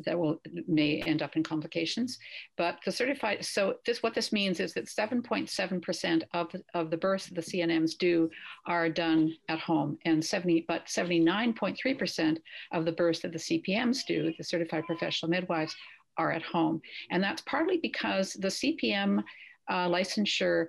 [0.04, 2.18] that will may end up in complications.
[2.56, 7.26] But the certified, so this what this means is that 7.7% of, of the births
[7.26, 8.30] the CNMs do
[8.66, 12.38] are done at home, and 70 but 79.3%
[12.72, 15.74] of the births that the CPMs do, the certified professional midwives,
[16.16, 16.80] are at home,
[17.10, 19.22] and that's partly because the CPM
[19.68, 20.66] uh, licensure.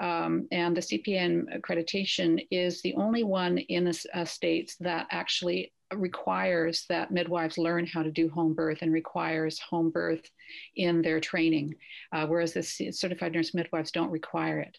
[0.00, 5.72] Um, and the CPM accreditation is the only one in the uh, states that actually
[5.94, 10.30] requires that midwives learn how to do home birth and requires home birth
[10.76, 11.74] in their training,
[12.12, 14.76] uh, whereas the certified nurse midwives don't require it.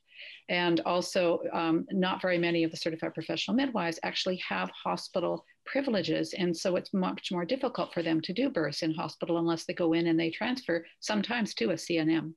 [0.50, 6.34] And also, um, not very many of the certified professional midwives actually have hospital privileges.
[6.34, 9.74] And so it's much more difficult for them to do births in hospital unless they
[9.74, 12.34] go in and they transfer sometimes to a CNM.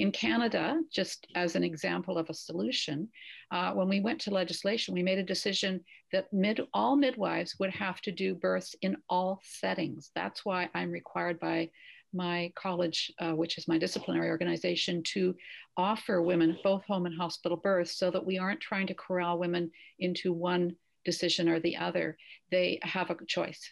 [0.00, 3.10] In Canada, just as an example of a solution,
[3.50, 7.68] uh, when we went to legislation, we made a decision that mid, all midwives would
[7.68, 10.10] have to do births in all settings.
[10.14, 11.68] That's why I'm required by
[12.14, 15.36] my college, uh, which is my disciplinary organization, to
[15.76, 19.70] offer women both home and hospital births so that we aren't trying to corral women
[19.98, 22.16] into one decision or the other.
[22.50, 23.70] They have a choice.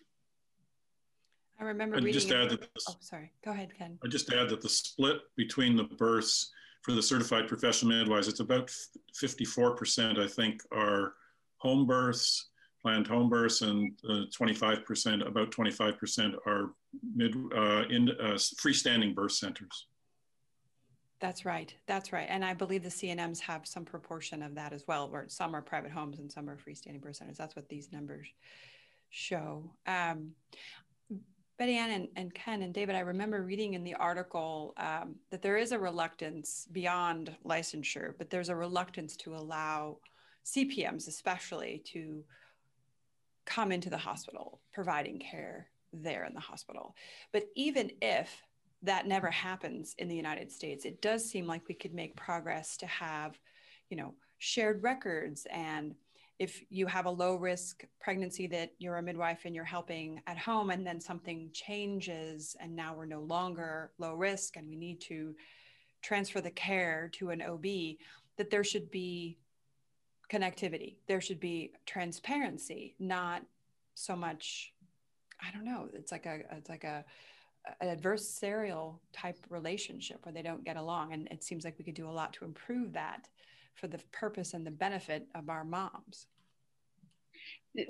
[1.60, 2.60] I remember and just add that.
[2.60, 3.32] The, oh, sorry.
[3.44, 3.98] Go ahead, Ken.
[4.04, 8.40] I just add that the split between the births for the certified professional midwives, it's
[8.40, 8.70] about
[9.20, 11.14] 54%, I think, are
[11.56, 16.70] home births, planned home births, and uh, 25%, about 25% are
[17.14, 19.86] mid uh, in uh, freestanding birth centers.
[21.20, 21.74] That's right.
[21.86, 22.28] That's right.
[22.30, 25.62] And I believe the CNMs have some proportion of that as well, where some are
[25.62, 27.36] private homes and some are freestanding birth centers.
[27.36, 28.28] That's what these numbers
[29.10, 29.68] show.
[29.86, 30.32] Um,
[31.58, 35.42] Betty Ann and, and, Ken and David, I remember reading in the article um, that
[35.42, 39.98] there is a reluctance beyond licensure, but there's a reluctance to allow
[40.46, 42.22] CPMs, especially, to
[43.44, 46.94] come into the hospital providing care there in the hospital.
[47.32, 48.40] But even if
[48.82, 52.76] that never happens in the United States, it does seem like we could make progress
[52.76, 53.36] to have,
[53.90, 55.96] you know, shared records and
[56.38, 60.38] if you have a low risk pregnancy that you're a midwife and you're helping at
[60.38, 65.00] home and then something changes and now we're no longer low risk and we need
[65.00, 65.34] to
[66.02, 67.64] transfer the care to an OB
[68.36, 69.36] that there should be
[70.30, 70.96] connectivity.
[71.08, 73.42] There should be transparency not
[73.94, 74.72] so much
[75.40, 77.04] i don't know it's like a it's like a
[77.80, 81.12] an adversarial type relationship where they don't get along.
[81.12, 83.28] And it seems like we could do a lot to improve that
[83.78, 86.26] for the purpose and the benefit of our moms.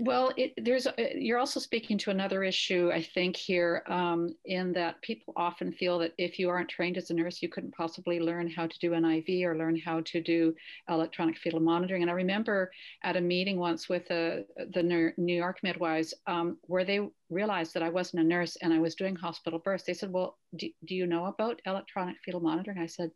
[0.00, 4.72] Well it, there's uh, you're also speaking to another issue i think here um, in
[4.72, 8.20] that people often feel that if you aren't trained as a nurse you couldn't possibly
[8.20, 10.54] learn how to do an iv or learn how to do
[10.88, 12.02] electronic fetal monitoring.
[12.02, 12.70] And i remember
[13.02, 14.42] at a meeting once with uh,
[14.74, 18.78] the new york midwives um, where they realized that i wasn't a nurse and i
[18.78, 19.84] was doing hospital births.
[19.84, 22.78] They said well do, do you know about electronic fetal monitoring?
[22.78, 23.10] I said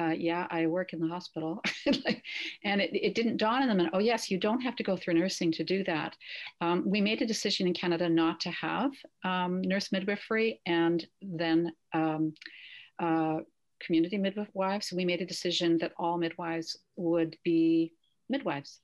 [0.00, 1.62] uh, yeah, I work in the hospital.
[2.64, 3.80] and it, it, didn't dawn on them.
[3.80, 6.16] And oh, yes, you don't have to go through nursing to do that.
[6.60, 8.90] Um, we made a decision in Canada not to have
[9.24, 12.34] um, nurse midwifery and then um,
[12.98, 13.38] uh,
[13.80, 14.92] community midwives.
[14.92, 17.92] We made a decision that all midwives would be
[18.28, 18.80] midwives.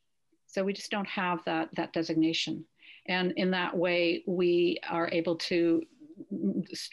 [0.46, 2.64] So we just don't have that, that designation.
[3.06, 5.82] And in that way, we are able to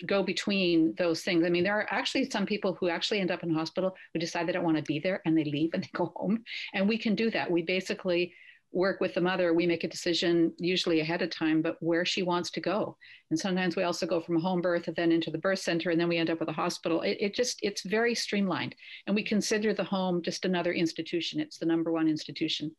[0.05, 1.45] go between those things.
[1.45, 4.47] I mean, there are actually some people who actually end up in hospital who decide
[4.47, 6.43] they don't want to be there and they leave and they go home.
[6.73, 7.49] And we can do that.
[7.49, 8.33] We basically
[8.73, 9.53] work with the mother.
[9.53, 12.97] We make a decision usually ahead of time, but where she wants to go.
[13.29, 15.99] And sometimes we also go from home birth and then into the birth center, and
[15.99, 17.01] then we end up with a hospital.
[17.01, 18.75] It, it just, it's very streamlined.
[19.07, 21.39] And we consider the home just another institution.
[21.39, 22.75] It's the number one institution.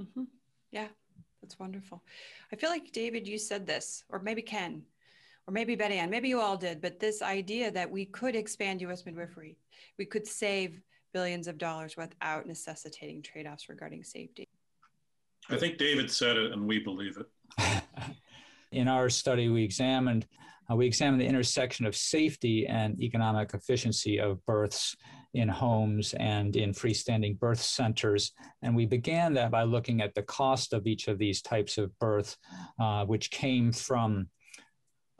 [0.00, 0.24] Mm-hmm.
[0.70, 0.88] Yeah,
[1.42, 2.02] that's wonderful.
[2.52, 4.82] I feel like, David, you said this, or maybe Ken,
[5.46, 8.80] or maybe Betty Ann, maybe you all did, but this idea that we could expand
[8.82, 9.56] US midwifery,
[9.98, 10.80] we could save
[11.12, 14.48] billions of dollars without necessitating trade offs regarding safety.
[15.50, 17.82] I think David said it, and we believe it.
[18.72, 20.26] In our study, we examined
[20.70, 24.96] uh, we examined the intersection of safety and economic efficiency of births
[25.34, 28.32] in homes and in freestanding birth centers.
[28.62, 31.98] And we began that by looking at the cost of each of these types of
[31.98, 32.36] birth,
[32.78, 34.28] uh, which came from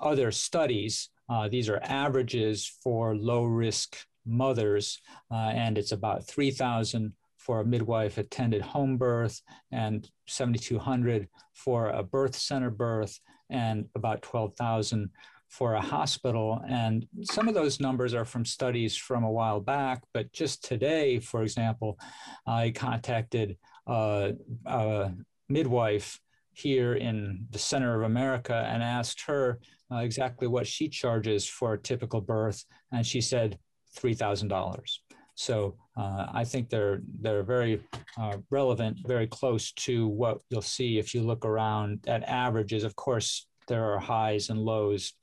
[0.02, 1.08] other studies.
[1.28, 7.64] Uh, these are averages for low risk mothers, uh, and it's about 3,000 for a
[7.64, 9.40] midwife attended home birth
[9.72, 13.18] and 7,200 for a birth center birth
[13.50, 15.10] and about 12,000
[15.48, 16.62] for a hospital.
[16.66, 21.18] And some of those numbers are from studies from a while back, but just today,
[21.18, 21.98] for example,
[22.46, 24.32] I contacted a,
[24.64, 25.12] a
[25.48, 26.20] midwife
[26.54, 29.58] here in the center of America and asked her
[29.90, 33.58] uh, exactly what she charges for a typical birth, and she said
[33.96, 35.02] three thousand dollars.
[35.34, 37.82] So uh, I think they're they're very
[38.18, 42.84] uh, relevant, very close to what you'll see if you look around at averages.
[42.84, 45.14] Of course, there are highs and lows,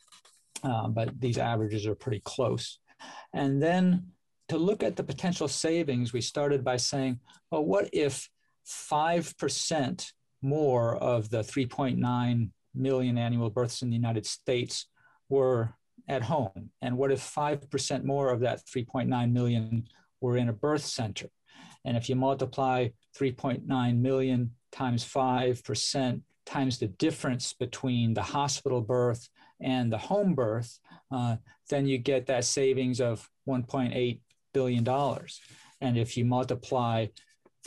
[0.63, 2.79] uh, but these averages are pretty close.
[3.33, 4.07] And then
[4.49, 7.19] to look at the potential savings, we started by saying,
[7.51, 8.29] well, what if
[8.65, 10.11] five percent
[10.41, 14.87] more of the 3.9 million annual births in the United States
[15.27, 15.73] were
[16.07, 16.71] at home?
[16.81, 19.87] And what if 5% more of that 3.9 million
[20.21, 21.29] were in a birth center?
[21.85, 29.29] And if you multiply 3.9 million times 5% times the difference between the hospital birth
[29.61, 30.79] and the home birth,
[31.11, 31.35] uh,
[31.69, 34.19] then you get that savings of $1.8
[34.53, 34.87] billion.
[35.81, 37.07] And if you multiply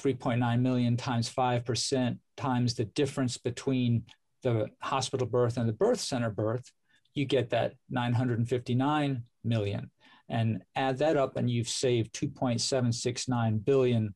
[0.01, 4.05] 3.9 million times 5% times the difference between
[4.43, 6.71] the hospital birth and the birth center birth,
[7.15, 9.91] you get that 959 million.
[10.29, 14.15] And add that up, and you've saved 2.769 billion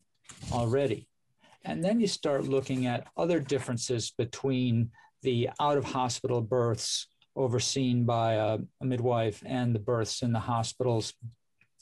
[0.53, 1.09] already.
[1.65, 4.91] And then you start looking at other differences between
[5.23, 10.39] the out of hospital births overseen by a, a, midwife and the births in the
[10.39, 11.13] hospitals.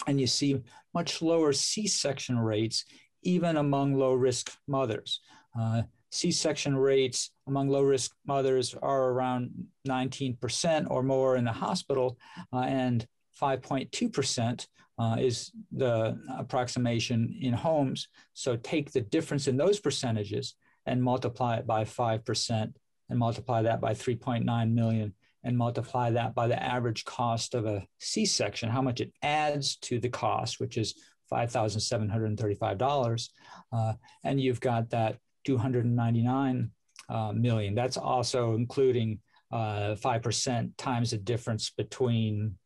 [0.06, 0.62] And you see
[0.94, 2.84] much lower C section rates,
[3.22, 5.20] even among low risk mothers.
[5.58, 5.82] Uh,
[6.14, 9.50] C-section rates among low-risk mothers are around
[9.88, 12.18] 19% or more in the hospital,
[12.52, 13.06] uh, and
[13.40, 18.06] 5.2% uh, is the approximation in homes.
[18.32, 20.54] So take the difference in those percentages
[20.86, 22.72] and multiply it by 5%
[23.10, 25.12] and multiply that by 3.9 million,
[25.42, 29.76] and multiply that by the average cost of a C section, how much it adds
[29.76, 30.94] to the cost, which is
[31.30, 33.28] $5,735.
[33.72, 33.92] Uh,
[34.22, 36.70] and you've got that 299
[37.08, 37.74] uh, million.
[37.74, 39.20] That's also including
[39.52, 42.56] uh, 5% times the difference between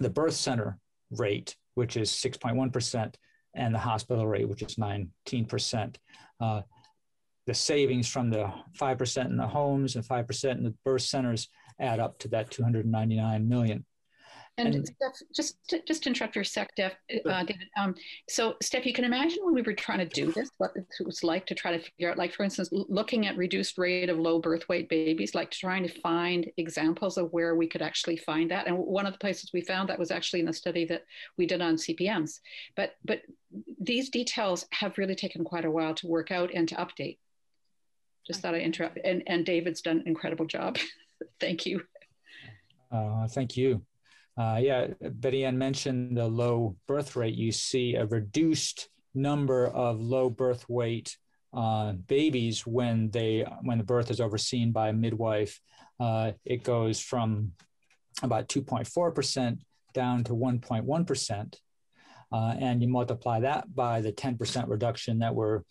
[0.00, 0.78] the birth center
[1.10, 3.14] rate, which is 6.1%,
[3.54, 5.96] and the hospital rate, which is 19%.
[6.40, 6.62] Uh,
[7.46, 11.48] the savings from the 5% in the homes and 5% in the birth centers
[11.80, 13.84] add up to that 299 million.
[14.58, 16.94] And, and Steff, just to, just to interrupt your sec, Def,
[17.26, 17.68] uh, David.
[17.78, 17.94] Um,
[18.28, 21.22] so, Steff, you can imagine when we were trying to do this, what it was
[21.22, 24.38] like to try to figure out, like, for instance, looking at reduced rate of low
[24.38, 28.66] birth weight babies, like trying to find examples of where we could actually find that.
[28.66, 31.04] And one of the places we found that was actually in the study that
[31.36, 32.40] we did on CPMs.
[32.76, 33.20] But but
[33.78, 37.18] these details have really taken quite a while to work out and to update.
[38.26, 38.98] Just thought I interrupt.
[39.04, 40.78] And and David's done an incredible job.
[41.40, 41.82] thank you.
[42.90, 43.82] Uh, thank you.
[44.38, 47.34] Uh, yeah, Betty Ann mentioned the low birth rate.
[47.34, 51.16] You see a reduced number of low birth weight
[51.54, 55.58] uh, babies when they when the birth is overseen by a midwife.
[55.98, 57.52] Uh, it goes from
[58.22, 59.62] about 2.4 percent
[59.94, 61.58] down to 1.1 percent,
[62.30, 65.62] uh, and you multiply that by the 10 percent reduction that we're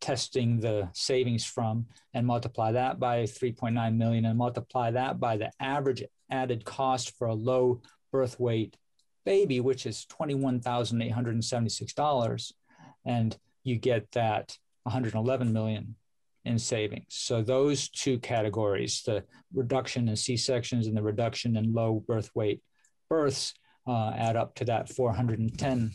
[0.00, 5.50] testing the savings from, and multiply that by 3.9 million, and multiply that by the
[5.60, 7.80] average added cost for a low
[8.12, 8.76] birth weight
[9.24, 12.52] baby, which is $21,876.
[13.04, 15.96] And you get that 111 million
[16.44, 17.06] in savings.
[17.10, 22.62] So those two categories, the reduction in C-sections and the reduction in low birth weight
[23.08, 23.54] births,
[23.86, 25.90] uh, add up to that 410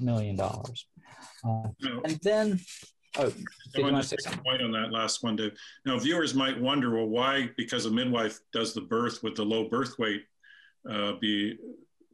[0.00, 0.86] million dollars.
[1.44, 1.68] Uh,
[2.04, 2.60] and then,
[3.16, 3.32] oh,
[3.76, 5.52] I want to make a point on that last one, Dave.
[5.84, 7.50] Now, viewers might wonder, well, why?
[7.56, 10.22] Because a midwife does the birth with the low birth weight
[10.90, 11.56] uh, be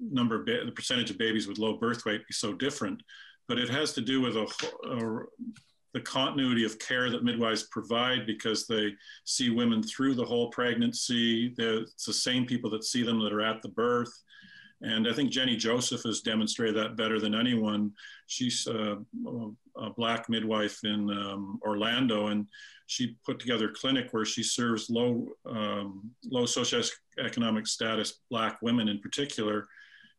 [0.01, 3.03] number of the percentage of babies with low birth weight be so different,
[3.49, 4.47] but it has to do with a,
[4.89, 5.23] a,
[5.95, 8.93] the continuity of care that midwives provide because they
[9.25, 11.55] see women through the whole pregnancy.
[11.57, 14.12] They're, it's the same people that see them that are at the birth.
[14.81, 17.93] And I think Jenny Joseph has demonstrated that better than anyone.
[18.27, 18.99] She's a,
[19.77, 22.47] a black midwife in um, Orlando, and
[22.89, 28.89] she put together a clinic where she serves low, um, low socioeconomic status black women
[28.89, 29.68] in particular.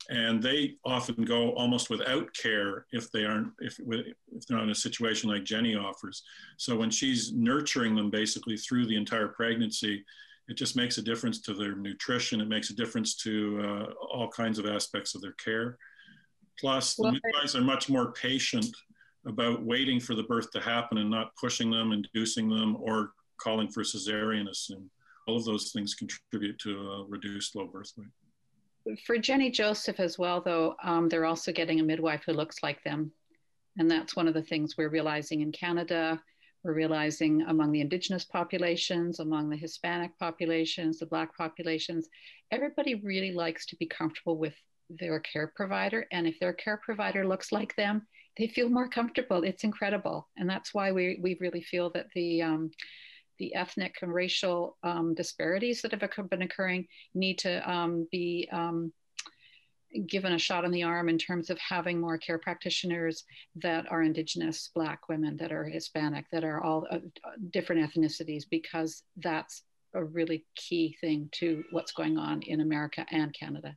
[0.09, 4.70] And they often go almost without care if they aren't if, if they're not in
[4.70, 6.24] a situation like Jenny offers.
[6.57, 10.05] So when she's nurturing them basically through the entire pregnancy,
[10.47, 12.39] it just makes a difference to their nutrition.
[12.39, 15.78] It makes a difference to uh, all kinds of aspects of their care.
[16.59, 18.67] Plus, the midwives are much more patient
[19.26, 23.67] about waiting for the birth to happen and not pushing them, inducing them, or calling
[23.67, 24.70] for cesareans.
[24.70, 24.89] And
[25.28, 28.99] all of those things contribute to a reduced low birth weight.
[29.05, 32.84] For Jenny Joseph as well, though, um, they're also getting a midwife who looks like
[32.84, 33.11] them.
[33.78, 36.20] And that's one of the things we're realizing in Canada
[36.63, 42.09] we're realizing among the indigenous populations, among the Hispanic populations, the Black populations,
[42.51, 44.53] everybody really likes to be comfortable with
[44.89, 46.05] their care provider.
[46.11, 48.05] And if their care provider looks like them,
[48.40, 49.44] they feel more comfortable.
[49.44, 50.30] It's incredible.
[50.38, 52.72] And that's why we, we really feel that the, um,
[53.38, 58.94] the ethnic and racial um, disparities that have been occurring need to um, be um,
[60.08, 63.26] given a shot in the arm in terms of having more care practitioners
[63.56, 67.00] that are indigenous black women that are hispanic that are all uh,
[67.50, 69.64] different ethnicities because that's
[69.96, 73.76] a really key thing to what's going on in america and canada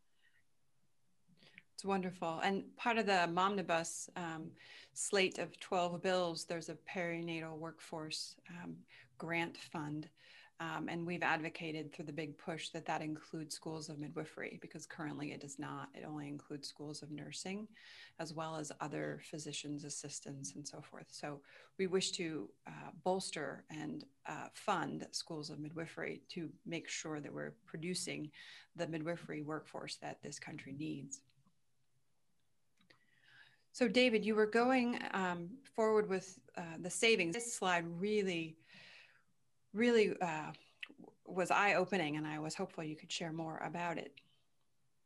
[1.83, 4.53] it's wonderful and part of the momnibus um,
[4.95, 8.77] slate of 12 bills there's a perinatal workforce um,
[9.19, 10.09] grant fund
[10.61, 14.87] um, and we've advocated through the big push that that includes schools of midwifery because
[14.87, 15.89] currently it does not.
[15.93, 17.67] It only includes schools of nursing
[18.21, 21.07] as well as other physicians' assistants and so forth.
[21.09, 21.41] So
[21.81, 27.33] we wish to uh, bolster and uh, fund schools of midwifery to make sure that
[27.33, 28.31] we're producing
[28.77, 31.23] the midwifery workforce that this country needs.
[33.73, 37.35] So, David, you were going um, forward with uh, the savings.
[37.35, 38.57] This slide really
[39.73, 40.53] really uh,
[41.27, 44.13] was eye opening, and I was hopeful you could share more about it.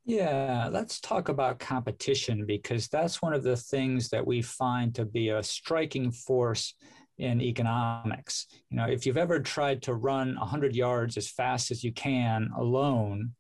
[0.04, 5.04] Yeah, let's talk about competition because that's one of the things that we find to
[5.04, 6.74] be a striking force
[7.18, 8.46] in economics.
[8.70, 12.50] You know, if you've ever tried to run 100 yards as fast as you can
[12.56, 13.32] alone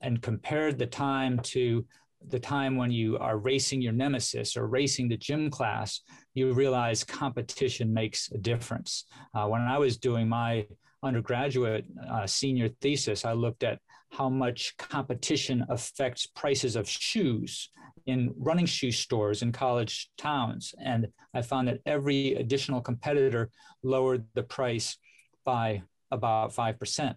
[0.00, 1.84] and compared the time to
[2.28, 6.00] the time when you are racing your nemesis or racing the gym class,
[6.34, 9.04] you realize competition makes a difference.
[9.34, 10.66] Uh, when I was doing my
[11.02, 13.78] undergraduate uh, senior thesis, I looked at
[14.10, 17.70] how much competition affects prices of shoes
[18.06, 20.74] in running shoe stores in college towns.
[20.80, 23.50] And I found that every additional competitor
[23.82, 24.96] lowered the price
[25.44, 27.14] by about 5%.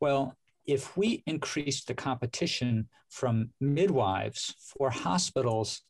[0.00, 5.82] Well, if we increase the competition from midwives for hospitals,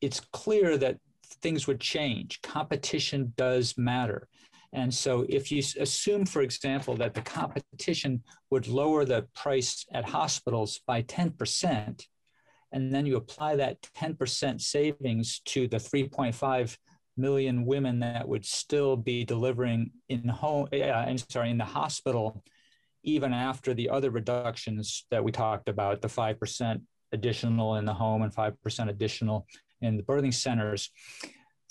[0.00, 0.98] it's clear that
[1.42, 2.40] things would change.
[2.42, 4.28] Competition does matter.
[4.72, 10.04] And so, if you assume, for example, that the competition would lower the price at
[10.04, 12.04] hospitals by 10%,
[12.72, 16.76] and then you apply that 10% savings to the 3.5
[17.16, 22.44] million women that would still be delivering in home, uh, I'm sorry, in the hospital,
[23.06, 26.80] even after the other reductions that we talked about, the 5%
[27.12, 29.46] additional in the home and 5% additional
[29.80, 30.90] in the birthing centers.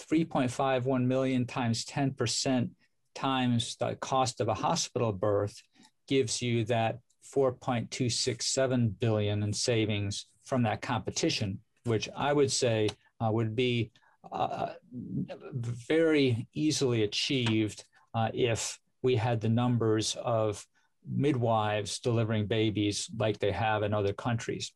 [0.10, 2.70] 3.51 million times 10%
[3.14, 5.62] times the cost of a hospital birth
[6.08, 7.00] gives you that
[7.36, 12.88] 4.267 billion in savings from that competition, which I would say
[13.20, 13.92] uh, would be
[14.32, 17.84] uh, very easily achieved
[18.14, 20.66] uh, if we had the numbers of
[21.10, 24.72] midwives delivering babies like they have in other countries.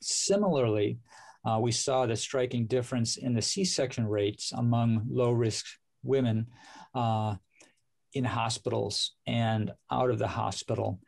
[0.00, 0.98] Similarly,
[1.44, 5.66] uh, we saw the striking difference in the C section rates among low risk
[6.02, 6.46] women
[6.94, 7.36] uh,
[8.12, 11.00] in hospitals and out of the hospital.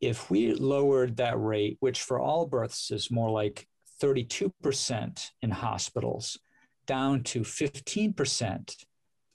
[0.00, 3.66] If we lowered that rate, which for all births is more like
[4.02, 6.38] 32% in hospitals,
[6.86, 8.84] down to 15%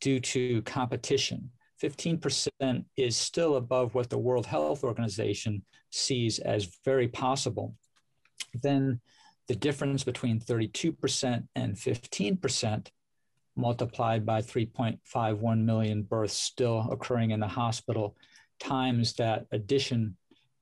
[0.01, 1.51] due to competition,
[1.81, 7.75] 15% is still above what the World Health Organization sees as very possible,
[8.61, 8.99] then
[9.47, 12.87] the difference between 32% and 15%
[13.55, 18.15] multiplied by 3.51 million births still occurring in the hospital
[18.59, 20.15] times that addition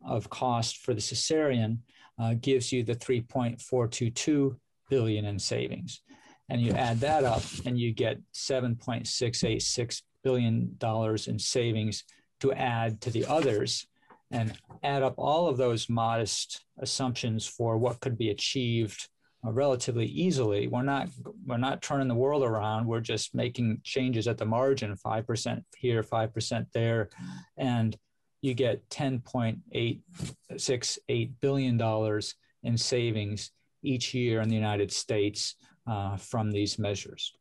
[0.05, 1.79] of cost for the cesarean
[2.19, 4.55] uh, gives you the 3.422
[4.89, 6.01] billion in savings.
[6.49, 12.03] And you add that up and you get 7.686 billion dollars in savings
[12.39, 13.87] to add to the others
[14.31, 14.53] and
[14.83, 19.09] add up all of those modest assumptions for what could be achieved
[19.45, 20.67] uh, relatively easily.
[20.67, 21.09] We're not
[21.45, 22.87] we're not turning the world around.
[22.87, 27.09] We're just making changes at the margin 5% here 5% there.
[27.57, 27.97] And
[28.41, 33.51] you get 10.868 billion dollars in savings
[33.83, 35.55] each year in the United States
[35.87, 37.36] uh, from these measures.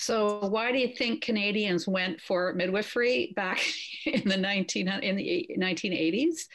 [0.00, 3.60] So why do you think Canadians went for midwifery back
[4.06, 6.46] in the 19 in the 1980s?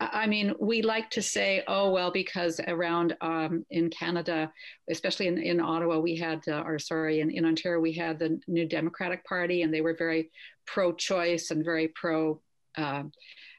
[0.00, 4.50] I mean, we like to say, oh well, because around um, in Canada,
[4.90, 8.40] especially in, in Ottawa, we had, uh, or sorry, in, in Ontario, we had the
[8.46, 10.30] New Democratic Party, and they were very
[10.66, 12.40] pro-choice and very pro
[12.78, 13.02] uh,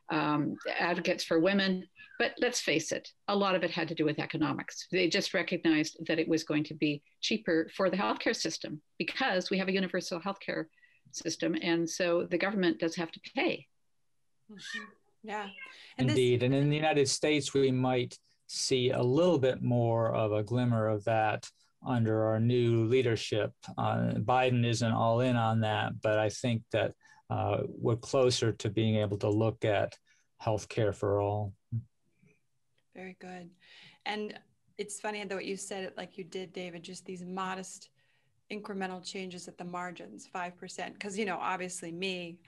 [0.09, 1.87] um, advocates for women.
[2.19, 4.87] But let's face it, a lot of it had to do with economics.
[4.91, 9.49] They just recognized that it was going to be cheaper for the healthcare system because
[9.49, 10.65] we have a universal healthcare
[11.11, 11.55] system.
[11.61, 13.67] And so the government does have to pay.
[14.51, 14.83] Mm-hmm.
[15.23, 15.47] Yeah.
[15.97, 16.39] And Indeed.
[16.39, 20.43] This- and in the United States, we might see a little bit more of a
[20.43, 21.49] glimmer of that
[21.85, 23.51] under our new leadership.
[23.77, 26.93] Uh, Biden isn't all in on that, but I think that
[27.29, 29.95] uh, we're closer to being able to look at
[30.41, 31.53] healthcare for all.
[32.97, 33.51] Very good.
[34.07, 34.33] And
[34.79, 37.89] it's funny that what you said it like you did, David, just these modest
[38.51, 40.93] incremental changes at the margins, 5%.
[40.93, 42.39] Because, you know, obviously me,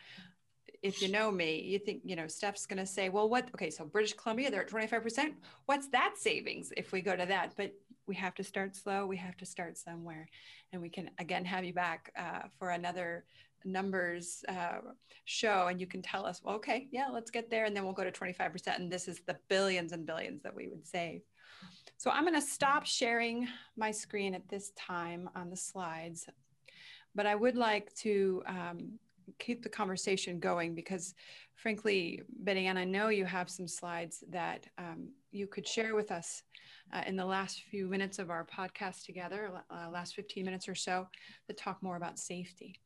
[0.81, 3.49] if you know me, you think, you know, Steff's going to say, well, what?
[3.53, 5.33] Okay, so British Columbia, they're at 25%.
[5.67, 7.53] What's that savings if we go to that?
[7.55, 7.75] But
[8.07, 9.05] we have to start slow.
[9.05, 10.27] We have to start somewhere.
[10.73, 13.25] And we can, again, have you back uh, for another
[13.65, 14.79] numbers uh,
[15.25, 17.93] show and you can tell us well okay yeah let's get there and then we'll
[17.93, 21.21] go to 25% and this is the billions and billions that we would save.
[21.97, 23.47] So i'm going to stop sharing
[23.77, 26.27] my screen at this time on the slides
[27.15, 28.99] but i would like to um,
[29.37, 31.13] keep the conversation going because
[31.55, 36.11] frankly betty ann i know you have some slides that um, you could share with
[36.11, 36.43] us
[36.93, 40.75] uh, in the last few minutes of our podcast together uh, last 15 minutes or
[40.75, 41.07] so
[41.47, 42.79] to talk more about safety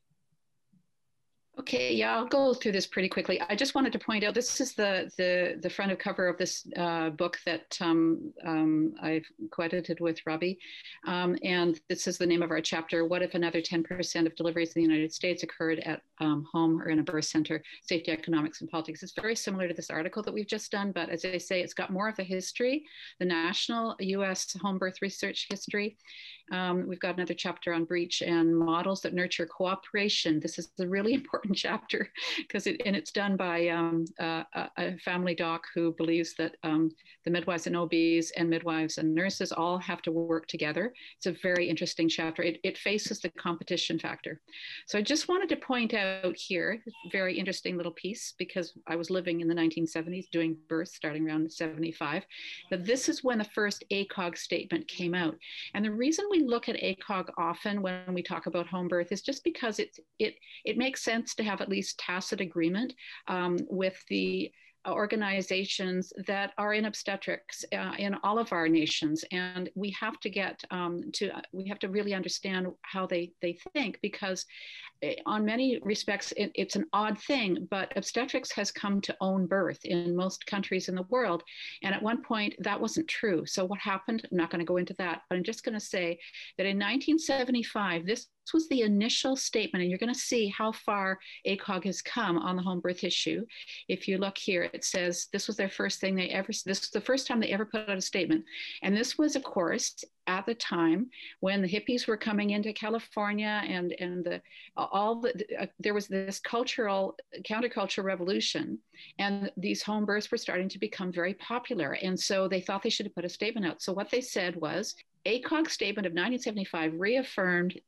[1.59, 3.39] Okay, yeah, I'll go through this pretty quickly.
[3.39, 6.35] I just wanted to point out this is the the the front of cover of
[6.39, 10.57] this uh, book that um, um, I've co-edited with Robbie,
[11.05, 13.05] um, and this is the name of our chapter.
[13.05, 16.89] What if another 10% of deliveries in the United States occurred at um, home or
[16.89, 17.61] in a birth center?
[17.83, 19.03] Safety, economics, and politics.
[19.03, 21.75] It's very similar to this article that we've just done, but as I say, it's
[21.75, 22.83] got more of the history,
[23.19, 24.57] the national U.S.
[24.59, 25.97] home birth research history,
[26.51, 30.39] um, we've got another chapter on breech and models that nurture cooperation.
[30.39, 34.45] This is a really important important chapter because it and it's done by um, a,
[34.77, 36.89] a, family doc who believes that um,
[37.25, 40.93] the midwives and OBs and midwives and nurses all have to work together.
[41.17, 42.43] It's a very interesting chapter.
[42.43, 44.41] It, it faces the competition factor.
[44.87, 46.81] So I just wanted to point out here,
[47.11, 51.51] very interesting little piece because I was living in the 1970s doing births starting around
[51.51, 52.23] 75,
[52.71, 55.35] that this is when the first ACOG statement came out.
[55.73, 59.21] And the reason we look at ACOG often when we talk about home birth is
[59.21, 60.35] just because it, it,
[60.65, 62.93] it makes sense to have at least tacit agreement
[63.27, 64.51] um, with the
[64.87, 69.23] organizations that are in obstetrics uh, in all of our nations.
[69.31, 73.57] And we have to get um, to we have to really understand how they they
[73.73, 74.45] think because
[75.01, 79.45] eh, on many respects it, it's an odd thing but obstetrics has come to own
[79.45, 81.43] birth in most countries in the world.
[81.81, 83.45] And at one point that wasn't true.
[83.45, 84.27] So what happened?
[84.29, 86.19] I'm not going to go into that but i'm just going to say
[86.57, 90.71] that in 1975 this this was the initial statement, and you're going to see how
[90.71, 91.17] far
[91.47, 93.45] ACOG has come on the home birth issue.
[93.87, 96.89] If you look here, it says this was their first thing they ever, this was
[96.89, 98.43] the first time they ever put out a statement.
[98.81, 103.61] And this was, of course, at the time when the hippies were coming into California
[103.65, 104.41] and, and the,
[104.75, 108.77] all the, uh, there was this cultural, counterculture revolution,
[109.19, 111.93] and these home births were starting to become very popular.
[111.93, 113.81] And so they thought they should have put a statement out.
[113.81, 117.79] So what they said was, ACOG statement of 1975 reaffirmed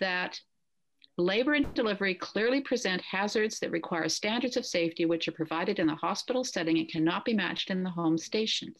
[0.00, 0.40] that
[1.18, 5.86] labor and delivery clearly present hazards that require standards of safety which are provided in
[5.88, 8.72] the hospital setting and cannot be matched in the home station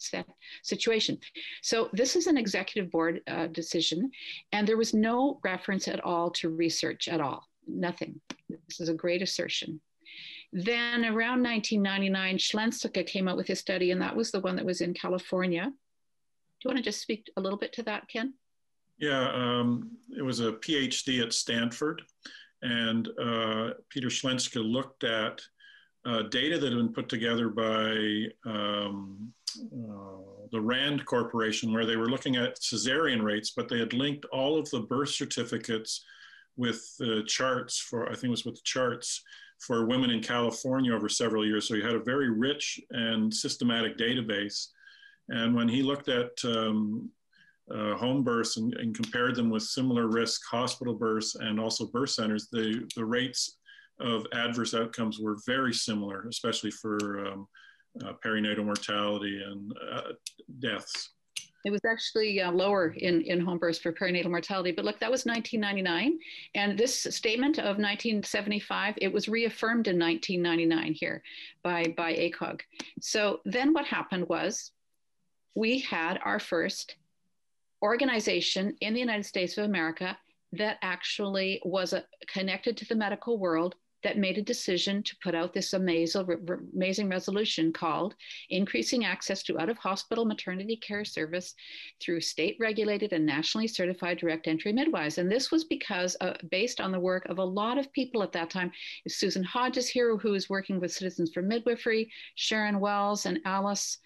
[0.63, 1.19] situation.
[1.63, 4.11] So this is an executive board uh, decision,
[4.53, 7.45] and there was no reference at all to research at all.
[7.67, 8.21] Nothing.
[8.49, 9.81] This is a great assertion.
[10.53, 14.65] Then around 1999, Schlenzka came out with his study, and that was the one that
[14.65, 15.65] was in California.
[15.65, 15.71] Do
[16.65, 18.33] you want to just speak a little bit to that, Ken?
[18.99, 22.03] Yeah, um, it was a PhD at Stanford,
[22.63, 25.41] and uh, Peter Schlenzka looked at
[26.05, 31.97] uh, data that had been put together by um, uh, the Rand Corporation, where they
[31.97, 36.05] were looking at cesarean rates, but they had linked all of the birth certificates
[36.57, 39.23] with the charts for, I think it was with the charts
[39.61, 41.69] for women in California over several years.
[41.69, 44.69] So he had a very rich and systematic database.
[45.29, 47.11] And when he looked at um,
[47.75, 52.11] uh, home births and, and, compared them with similar risk hospital births and also birth
[52.11, 53.59] centers, the, the rates
[54.01, 57.49] of adverse outcomes were very similar, especially for um,
[58.05, 60.13] uh, perinatal mortality and uh,
[60.61, 61.11] deaths.
[61.65, 64.73] It was actually uh, lower in, in home births for perinatal mortality.
[64.73, 66.19] But look, that was 1999.
[66.55, 71.23] And this statement of 1975, it was reaffirmed in 1999 here
[71.63, 72.61] by, by ACOG.
[73.01, 74.71] So then what happened was
[75.55, 76.95] we had our first
[77.83, 80.17] organization in the United States of America
[80.53, 83.75] that actually was a, connected to the medical world
[84.05, 86.25] that made a decision to put out this amazing,
[86.73, 88.15] amazing resolution called
[88.51, 91.55] Increasing Access to Out of Hospital Maternity Care Service
[92.01, 95.19] through State Regulated and Nationally Certified Direct Entry Midwives.
[95.19, 98.33] And this was because, uh, based on the work of a lot of people at
[98.33, 98.71] that time,
[99.09, 103.99] Susan Hodges here, who is working with Citizens for Midwifery, Sharon Wells, and Alice,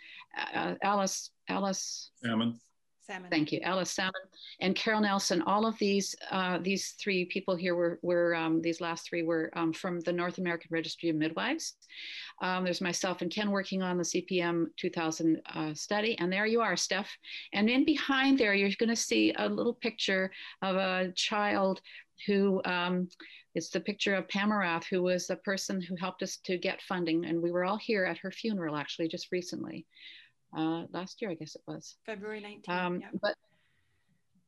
[0.54, 2.10] uh, Alice, Alice.
[2.24, 2.58] Salmon.
[3.04, 3.30] Salmon.
[3.30, 4.12] Thank you, Alice Salmon
[4.60, 5.42] and Carol Nelson.
[5.42, 9.50] All of these uh, these three people here were were um, these last three were
[9.54, 11.74] um, from the North American Registry of Midwives.
[12.40, 16.60] Um, there's myself and Ken working on the CPM 2000 uh, study, and there you
[16.60, 17.06] are, Steff.
[17.52, 20.30] And in behind there, you're going to see a little picture
[20.62, 21.80] of a child
[22.26, 22.62] who.
[22.64, 23.08] Um,
[23.54, 26.80] it's the picture of Pam Arath, who was the person who helped us to get
[26.80, 29.84] funding, and we were all here at her funeral actually just recently
[30.56, 31.96] uh, last year, I guess it was.
[32.06, 32.68] February 19th.
[32.68, 33.08] Um, yeah.
[33.20, 33.36] But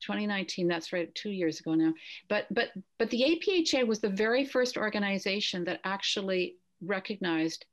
[0.01, 1.95] 2019, that's right, two years ago now.
[2.29, 7.65] But but but the APHA was the very first organization that actually recognized,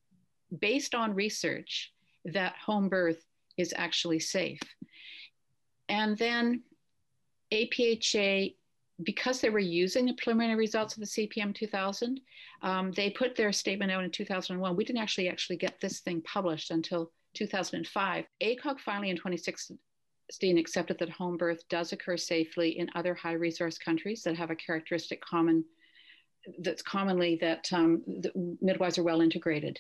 [0.59, 1.91] based on research,
[2.25, 3.25] that home birth
[3.57, 4.61] is actually safe.
[5.89, 6.61] And then
[7.51, 8.55] APHA
[9.03, 12.19] because they were using the preliminary results of the CPM 2000,
[12.61, 14.75] um, they put their statement out in 2001.
[14.75, 20.97] We didn't actually actually get this thing published until 2005, ACOG finally in 2016 accepted
[20.99, 25.21] that home birth does occur safely in other high resource countries that have a characteristic
[25.21, 25.63] common
[26.59, 29.79] that's commonly that um, the midwives are well integrated.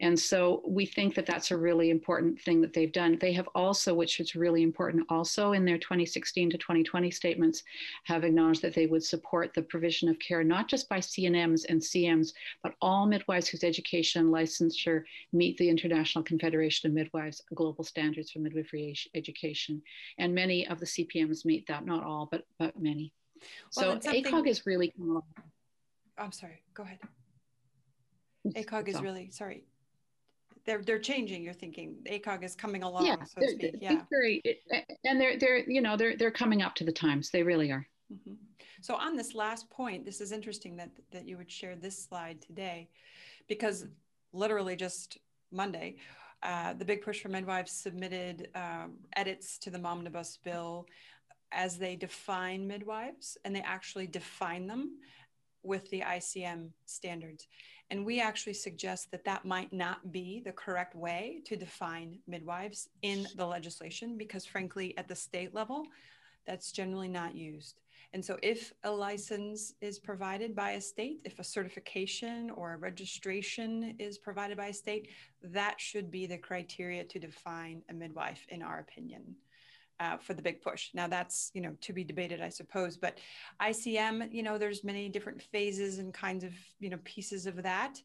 [0.00, 3.18] And so we think that that's a really important thing that they've done.
[3.20, 7.62] They have also, which is really important, also in their 2016 to 2020 statements,
[8.04, 11.80] have acknowledged that they would support the provision of care, not just by CNMs and
[11.80, 15.02] CMs, but all midwives whose education and licensure
[15.32, 19.82] meet the International Confederation of Midwives global standards for midwifery education.
[20.18, 23.12] And many of the CPMs meet that, not all, but, but many.
[23.76, 24.92] Well, so ACOG is really.
[26.18, 26.98] I'm sorry, go ahead.
[28.54, 29.64] ACOG is really sorry.
[30.64, 31.42] They're they're changing.
[31.42, 33.76] You're thinking ACOG is coming along, yeah, so to speak.
[33.80, 34.42] Yeah, very,
[35.04, 37.30] and they're they're you know they're they're coming up to the times.
[37.30, 37.86] They really are.
[38.12, 38.34] Mm-hmm.
[38.80, 42.40] So on this last point, this is interesting that that you would share this slide
[42.42, 42.88] today,
[43.48, 43.86] because
[44.32, 45.18] literally just
[45.52, 45.96] Monday,
[46.42, 50.86] uh, the Big Push for Midwives submitted um, edits to the Momnibus bill
[51.52, 54.98] as they define midwives, and they actually define them
[55.62, 57.48] with the ICM standards.
[57.90, 62.88] And we actually suggest that that might not be the correct way to define midwives
[63.02, 65.84] in the legislation because, frankly, at the state level,
[66.46, 67.80] that's generally not used.
[68.12, 72.76] And so, if a license is provided by a state, if a certification or a
[72.76, 75.08] registration is provided by a state,
[75.42, 79.36] that should be the criteria to define a midwife, in our opinion
[80.00, 80.90] uh, for the big push.
[80.94, 82.96] Now that's you know to be debated, I suppose.
[82.96, 83.18] But
[83.60, 88.00] ICM, you know, there's many different phases and kinds of you know pieces of that.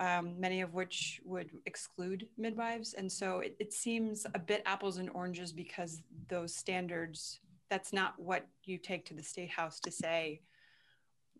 [0.00, 2.94] Um, many of which would exclude midwives.
[2.94, 8.14] And so it, it seems a bit apples and oranges because those standards, that's not
[8.16, 10.40] what you take to the state house to say,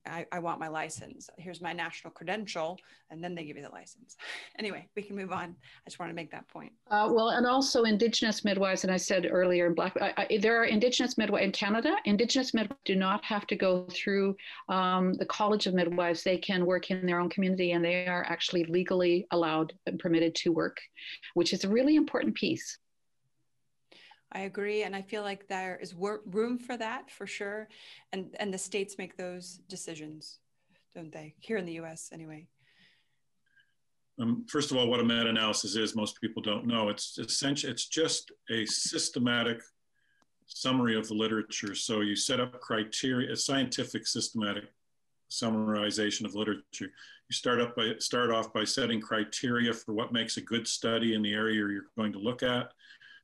[0.06, 1.28] I, I, want my license.
[1.38, 2.78] Here's my national credential,
[3.10, 4.16] and then they give you the license.
[4.58, 5.54] anyway, we can move on.
[5.60, 6.72] I just want to make that point.
[6.90, 10.60] Uh, well, and also Indigenous midwives, and I said earlier in Black, I, I, there
[10.60, 11.96] are Indigenous midwives in Canada.
[12.04, 14.36] Indigenous midwives do not have to go through
[14.68, 16.22] um, the College of Midwives.
[16.22, 20.34] They can work in their own community, and they are actually legally allowed and permitted
[20.36, 20.78] to work,
[21.34, 22.78] which is a really important piece.
[24.32, 27.68] I agree, and I feel like there is wor- room for that for sure,
[28.12, 30.40] and and the states make those decisions,
[30.94, 31.34] don't they?
[31.38, 32.10] Here in the U.S.
[32.12, 32.46] anyway.
[34.20, 36.88] Um, first of all, what a meta-analysis is, most people don't know.
[36.88, 39.62] It's essentially it's just a systematic
[40.46, 41.74] summary of the literature.
[41.74, 44.64] So you set up criteria, a scientific systematic
[45.30, 46.90] summarization of literature.
[47.28, 51.14] You start up by start off by setting criteria for what makes a good study
[51.14, 52.72] in the area you're going to look at.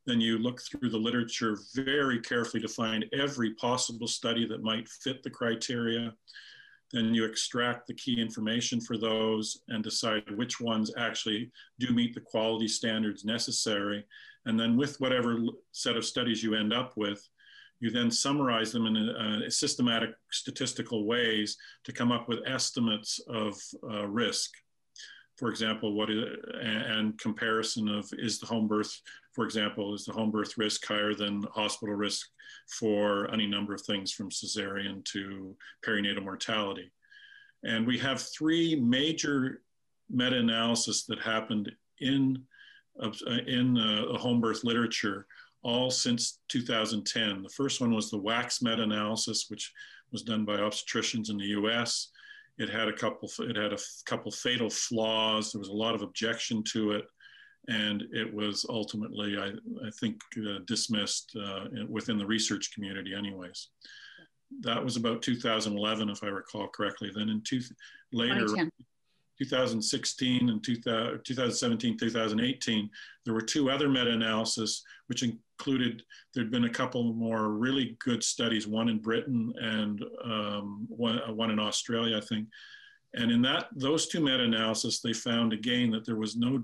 [0.06, 4.88] Then you look through the literature very carefully to find every possible study that might
[4.88, 6.14] fit the criteria.
[6.92, 12.14] Then you extract the key information for those and decide which ones actually do meet
[12.14, 14.04] the quality standards necessary.
[14.46, 15.38] And then with whatever
[15.72, 17.26] set of studies you end up with,
[17.80, 23.20] you then summarize them in a, a systematic statistical ways to come up with estimates
[23.26, 23.58] of
[23.90, 24.52] uh, risk
[25.36, 26.24] for example, what is,
[26.62, 29.00] and comparison of is the home birth,
[29.34, 32.28] for example, is the home birth risk higher than hospital risk
[32.78, 36.90] for any number of things from cesarean to perinatal mortality.
[37.64, 39.62] And we have three major
[40.10, 42.42] meta-analysis that happened in,
[43.02, 43.10] uh,
[43.46, 45.26] in uh, home birth literature
[45.62, 47.42] all since 2010.
[47.42, 49.72] The first one was the Wax meta-analysis, which
[50.12, 52.10] was done by obstetricians in the US.
[52.58, 53.28] It had a couple.
[53.40, 55.50] It had a couple fatal flaws.
[55.50, 57.04] There was a lot of objection to it,
[57.68, 59.52] and it was ultimately, I,
[59.86, 63.68] I think, uh, dismissed uh, within the research community, anyways.
[64.60, 67.10] That was about 2011, if I recall correctly.
[67.14, 67.60] Then in two
[68.12, 68.46] later,
[69.38, 72.90] 2016 and 2017, 2018,
[73.24, 76.02] there were two other meta-analysis, which included,
[76.34, 81.32] there'd been a couple more really good studies, one in Britain and um, one, uh,
[81.32, 82.48] one in Australia, I think.
[83.14, 86.62] And in that, those two meta-analysis, they found again that there was no,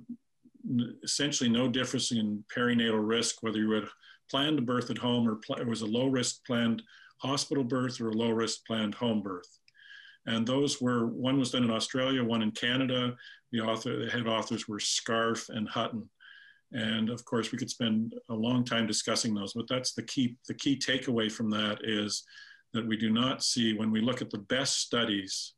[1.02, 3.88] essentially no difference in perinatal risk, whether you had
[4.30, 6.82] planned a birth at home or it was a low risk planned
[7.18, 9.58] hospital birth or a low risk planned home birth.
[10.26, 13.16] And those were, one was done in Australia, one in Canada.
[13.52, 16.08] The author, the head authors were Scarf and Hutton.
[16.72, 20.36] And of course, we could spend a long time discussing those, but that's the key,
[20.46, 22.22] the key takeaway from that is
[22.72, 25.54] that we do not see, when we look at the best studies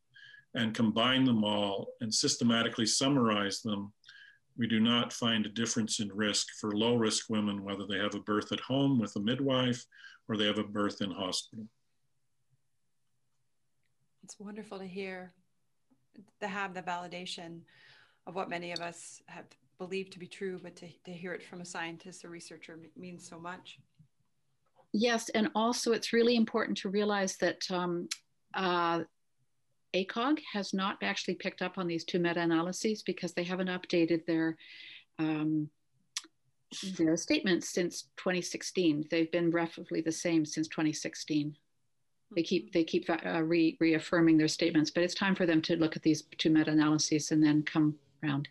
[0.54, 3.92] and combine them all and systematically summarize them,
[4.56, 8.14] we do not find a difference in risk for low risk women, whether they have
[8.14, 9.84] a birth at home with a midwife
[10.28, 11.66] or they have a birth in hospital.
[14.24, 15.32] It's wonderful to hear,
[16.40, 17.60] to have the validation
[18.26, 19.46] of what many of us have
[19.78, 23.28] believed to be true, but to, to hear it from a scientist, a researcher means
[23.28, 23.78] so much.
[24.92, 28.08] Yes, and also it's really important to realize that um,
[28.54, 29.02] uh,
[29.94, 34.56] ACOG has not actually picked up on these two meta-analyses because they haven't updated their
[35.18, 35.68] um,
[36.96, 39.06] their statements since 2016.
[39.10, 41.54] They've been roughly the same since 2016
[42.34, 45.76] they keep they keep uh, re- reaffirming their statements but it's time for them to
[45.76, 48.48] look at these two meta-analyses and then come around.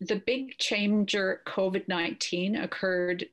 [0.00, 3.26] The big changer covid-19 occurred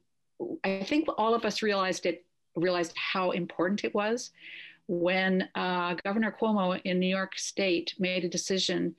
[0.64, 2.26] i think all of us realized it
[2.56, 4.32] realized how important it was
[4.92, 8.94] when uh, Governor Cuomo in New York State made a decision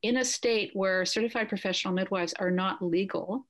[0.00, 3.46] in a state where certified professional midwives are not legal.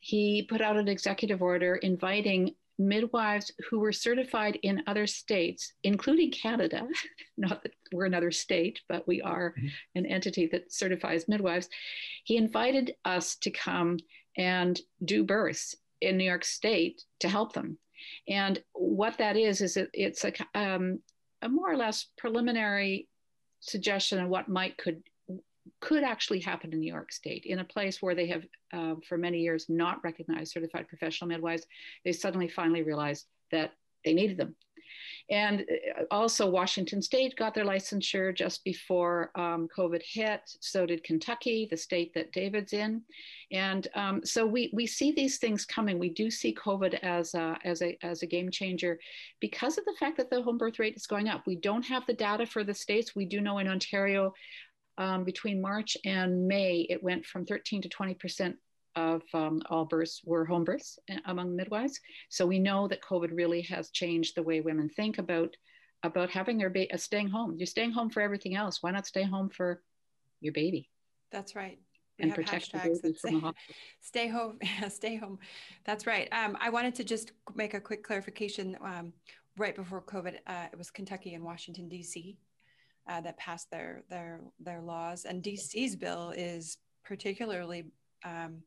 [0.00, 6.30] He put out an executive order inviting midwives who were certified in other states, including
[6.30, 6.86] Canada,
[7.38, 9.68] not that we're another state, but we are mm-hmm.
[9.94, 11.70] an entity that certifies midwives.
[12.24, 13.96] He invited us to come
[14.36, 17.78] and do births in New York State to help them.
[18.28, 21.00] And what that is, is it, it's a, um,
[21.42, 23.08] a more or less preliminary
[23.60, 25.02] suggestion of what might could
[25.80, 29.16] could actually happen in New York State, in a place where they have, uh, for
[29.16, 31.66] many years, not recognized certified professional midwives.
[32.04, 33.72] They suddenly finally realized that
[34.04, 34.56] they needed them.
[35.30, 35.60] And
[35.98, 40.40] uh, also, Washington State got their licensure just before um, COVID hit.
[40.60, 43.02] So did Kentucky, the state that David's in.
[43.52, 45.98] And um, so we, we see these things coming.
[45.98, 48.98] We do see COVID as a, as, a, as a game changer
[49.40, 51.46] because of the fact that the home birth rate is going up.
[51.46, 53.14] We don't have the data for the states.
[53.14, 54.34] We do know in Ontario,
[54.98, 58.56] um, between March and May, it went from 13 to 20 percent
[58.96, 62.00] of um, all births were home births eh, among midwives.
[62.28, 65.56] So we know that COVID really has changed the way women think about
[66.02, 67.56] about having their baby, uh, staying home.
[67.58, 68.82] You're staying home for everything else.
[68.82, 69.82] Why not stay home for
[70.40, 70.88] your baby?
[71.30, 71.78] That's right.
[72.18, 73.40] We and protect hashtags that say,
[74.00, 75.38] stay home, stay home.
[75.84, 76.28] That's right.
[76.32, 78.76] Um, I wanted to just make a quick clarification.
[78.82, 79.12] Um,
[79.58, 82.38] right before COVID, uh, it was Kentucky and Washington D.C
[83.10, 85.24] uh, that passed their their their laws.
[85.24, 87.84] And DC's bill is particularly
[88.24, 88.62] um,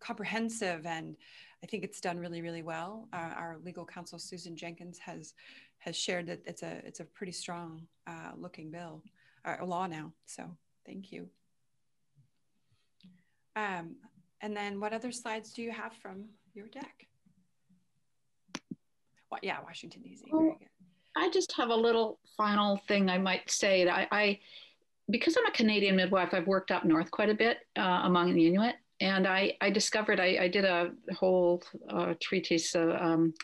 [0.00, 1.16] comprehensive, and
[1.62, 3.08] I think it's done really really well.
[3.12, 5.34] Uh, our legal counsel Susan Jenkins has
[5.78, 9.02] has shared that it's a it's a pretty strong uh, looking bill
[9.44, 10.12] or uh, law now.
[10.26, 10.44] So
[10.84, 11.28] thank you.
[13.54, 13.96] Um,
[14.42, 17.06] and then what other slides do you have from your deck?
[19.30, 20.24] Well, yeah, Washington D.C.
[20.30, 20.52] Good.
[21.16, 23.88] I just have a little final thing I might say.
[23.88, 24.38] I, I
[25.08, 28.46] because I'm a Canadian midwife, I've worked up north quite a bit uh, among the
[28.46, 33.34] Inuit, and I, I discovered I, I, did a whole uh, treatise uh, um,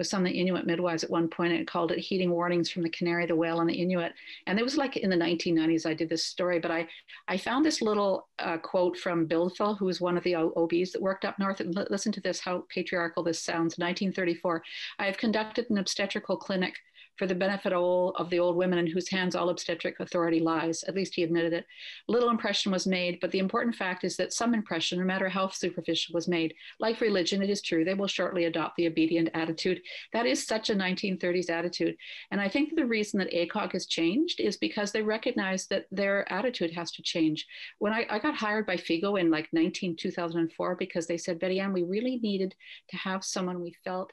[0.00, 2.82] with some of the Inuit midwives at one point and called it Heeding Warnings from
[2.82, 4.14] the Canary, the Whale, and the Inuit.
[4.46, 6.88] And it was like in the 1990s I did this story, but I,
[7.28, 11.02] I found this little uh, quote from Bildfell, who was one of the OBs that
[11.02, 11.60] worked up north.
[11.60, 13.76] And listen to this, how patriarchal this sounds.
[13.76, 14.62] 1934,
[14.98, 16.76] I have conducted an obstetrical clinic
[17.20, 20.40] for the benefit of, all, of the old women in whose hands all obstetric authority
[20.40, 20.82] lies.
[20.84, 21.66] At least he admitted it.
[22.08, 25.48] Little impression was made, but the important fact is that some impression, no matter how
[25.48, 26.54] superficial, was made.
[26.78, 29.82] Like religion, it is true, they will shortly adopt the obedient attitude.
[30.14, 31.94] That is such a 1930s attitude.
[32.30, 36.24] And I think the reason that ACOG has changed is because they recognize that their
[36.32, 37.46] attitude has to change.
[37.80, 41.60] When I, I got hired by FIGO in like 19, 2004, because they said, Betty
[41.60, 42.54] Ann, we really needed
[42.88, 44.10] to have someone we felt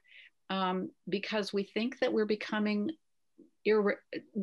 [0.50, 2.92] um, because we think that we're becoming
[3.68, 3.98] irre-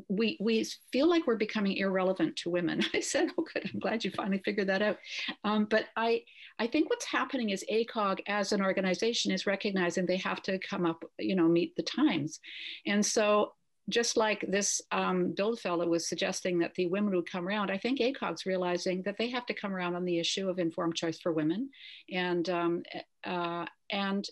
[0.08, 2.82] we we feel like we're becoming irrelevant to women.
[2.94, 3.70] I said, "Oh, good.
[3.72, 4.98] I'm glad you finally figured that out."
[5.44, 6.22] Um, but I
[6.58, 10.86] I think what's happening is ACOG as an organization is recognizing they have to come
[10.86, 12.40] up, you know, meet the times,
[12.86, 13.54] and so.
[13.90, 18.00] Just like this um, fellow was suggesting that the women would come around, I think
[18.00, 21.32] ACOG's realizing that they have to come around on the issue of informed choice for
[21.32, 21.68] women,
[22.10, 22.82] and um,
[23.24, 24.26] uh, and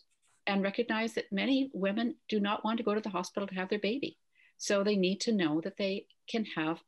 [0.46, 3.68] and recognize that many women do not want to go to the hospital to have
[3.68, 4.18] their baby.
[4.58, 6.80] So they need to know that they can have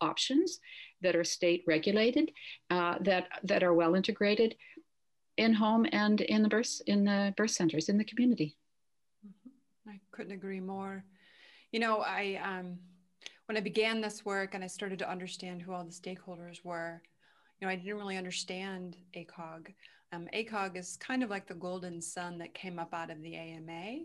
[0.00, 0.60] options
[1.02, 2.30] that are state regulated,
[2.70, 4.56] uh, that that are well integrated
[5.36, 8.56] in home and in the birth in the birth centers in the community.
[9.26, 9.90] Mm-hmm.
[9.90, 11.04] I couldn't agree more.
[11.72, 12.78] You know, I um,
[13.46, 17.02] when I began this work and I started to understand who all the stakeholders were,
[17.60, 19.74] you know, I didn't really understand ACOG.
[20.12, 23.34] Um, ACOG is kind of like the golden son that came up out of the
[23.36, 23.98] AMA.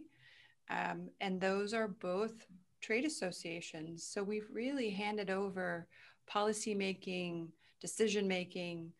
[0.69, 2.45] Um, and those are both
[2.81, 4.03] trade associations.
[4.03, 5.87] So we've really handed over
[6.27, 7.49] policy making,
[7.79, 8.91] decision making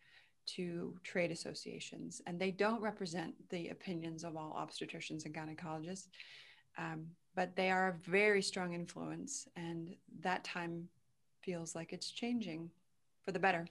[0.48, 2.22] to trade associations.
[2.28, 6.08] And they don't represent the opinions of all obstetricians and gynecologists,
[6.78, 9.48] um, but they are a very strong influence.
[9.56, 10.88] And that time
[11.42, 12.70] feels like it's changing
[13.24, 13.68] for the better.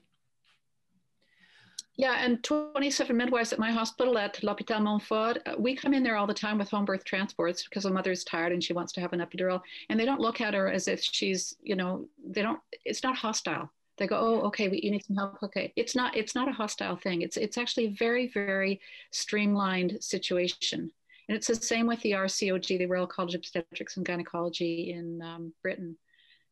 [1.97, 6.15] Yeah, and 27 midwives at my hospital at L'Hôpital Montfort, uh, we come in there
[6.15, 9.01] all the time with home birth transports because a mother's tired and she wants to
[9.01, 9.61] have an epidural.
[9.89, 13.17] And they don't look at her as if she's, you know, they don't, it's not
[13.17, 13.69] hostile.
[13.97, 15.43] They go, oh, okay, you need some help.
[15.43, 15.73] Okay.
[15.75, 17.21] It's not, it's not a hostile thing.
[17.21, 18.79] It's, it's actually a very, very
[19.11, 20.91] streamlined situation.
[21.27, 25.21] And it's the same with the RCOG, the Royal College of Obstetrics and Gynecology in
[25.21, 25.97] um, Britain,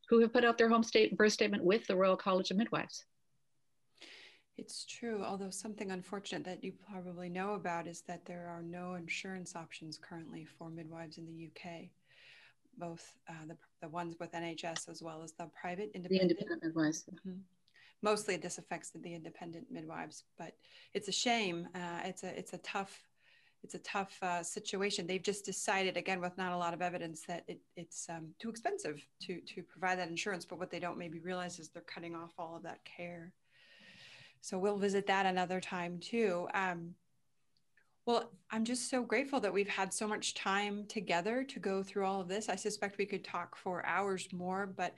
[0.10, 3.06] who have put out their home state birth statement with the Royal College of Midwives.
[4.60, 8.96] It's true, although something unfortunate that you probably know about is that there are no
[8.96, 11.90] insurance options currently for midwives in the UK.
[12.78, 16.64] both uh, the, the ones with NHS as well as the private independent, the independent
[16.64, 17.06] midwives.
[17.10, 17.40] Mm-hmm.
[18.02, 20.58] Mostly, this affects the the, independent midwives, but
[20.94, 21.70] it's a shame.
[21.74, 23.02] Uh, it's a it's a tough
[23.64, 25.08] it's a tough uh, situation.
[25.08, 28.50] They've just decided, again, with not a lot of evidence, that it, it's um, too
[28.50, 30.44] expensive to to provide that insurance.
[30.46, 33.34] But what they don't maybe realize is they're cutting off all of that care.
[34.42, 36.48] So we'll visit that another time too.
[36.54, 36.96] Um,
[38.06, 42.06] well, I'm just so grateful that we've had so much time together to go through
[42.06, 42.50] all of this.
[42.50, 44.96] I suspect we could talk for hours more, but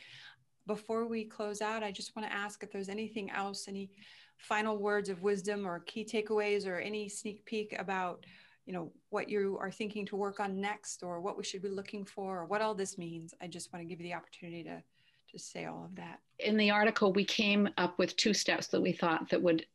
[0.68, 3.90] before we close out, I just want to ask if there's anything else, any
[4.38, 8.26] final words of wisdom or key takeaways or any sneak peek about
[8.66, 11.70] you know what you are thinking to work on next or what we should be
[11.70, 14.64] looking for or what all this means i just want to give you the opportunity
[14.64, 14.82] to
[15.32, 16.20] to say all of that.
[16.40, 19.66] In the article we came up with two steps that we thought that would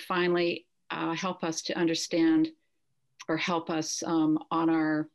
[0.00, 2.48] finally uh, help us to understand
[3.28, 5.08] or help us um, on our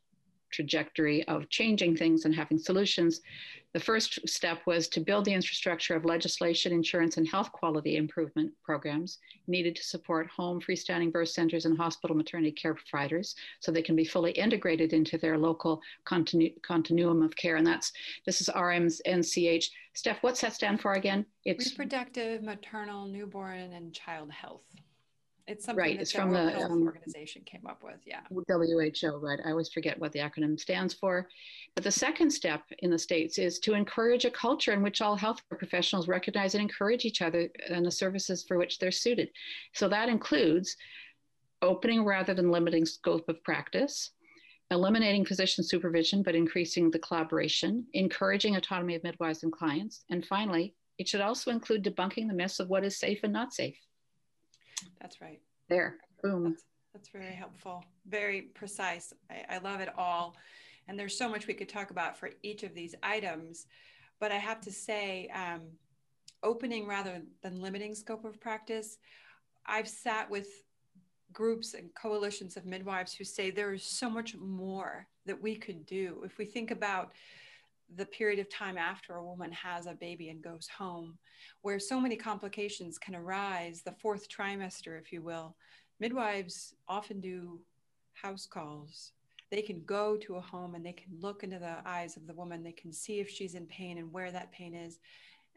[0.56, 3.22] trajectory of changing things and having solutions.
[3.74, 8.54] The first step was to build the infrastructure of legislation, insurance, and health quality improvement
[8.64, 13.82] programs needed to support home, freestanding birth centers, and hospital maternity care providers so they
[13.82, 17.58] can be fully integrated into their local continu- continuum of care.
[17.58, 17.92] And that's
[18.26, 19.66] this is RMNCH.
[19.94, 21.26] Steff, what's that stand for again?
[21.44, 24.64] It's reproductive, maternal, newborn, and child health.
[25.48, 25.96] It's something right.
[25.98, 28.00] that it's the from World the Health um, Organization came up with.
[28.06, 28.22] Yeah.
[28.30, 29.40] WHO, right?
[29.46, 31.28] I always forget what the acronym stands for.
[31.76, 35.18] But the second step in the States is to encourage a culture in which all
[35.18, 39.30] healthcare professionals recognize and encourage each other and the services for which they're suited.
[39.74, 40.76] So that includes
[41.62, 44.12] opening rather than limiting scope of practice,
[44.72, 50.74] eliminating physician supervision but increasing the collaboration, encouraging autonomy of midwives and clients, and finally,
[50.98, 53.78] it should also include debunking the myths of what is safe and not safe.
[55.02, 55.40] That's right.
[55.70, 56.44] There, boom.
[56.44, 56.64] That's,
[56.94, 59.14] that's very helpful, very precise.
[59.30, 60.36] I, I love it all.
[60.88, 63.66] And there's so much we could talk about for each of these items.
[64.20, 65.62] But I have to say, um,
[66.44, 68.98] opening rather than limiting scope of practice,
[69.66, 70.48] I've sat with
[71.34, 75.86] groups and coalitions of midwives who say there is so much more that we could
[75.86, 76.22] do.
[76.24, 77.12] If we think about
[77.94, 81.18] the period of time after a woman has a baby and goes home,
[81.62, 85.56] where so many complications can arise, the fourth trimester, if you will.
[86.00, 87.60] Midwives often do
[88.14, 89.12] house calls.
[89.52, 92.34] They can go to a home and they can look into the eyes of the
[92.34, 92.64] woman.
[92.64, 95.00] They can see if she's in pain and where that pain is.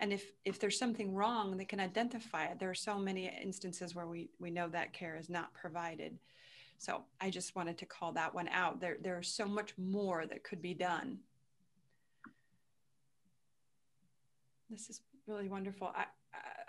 [0.00, 2.60] And if, if there's something wrong, they can identify it.
[2.60, 6.18] There are so many instances where we, we know that care is not provided.
[6.76, 8.80] So I just wanted to call that one out.
[8.80, 11.18] There, there's so much more that could be done
[14.70, 15.92] This is really wonderful.
[15.94, 16.04] I,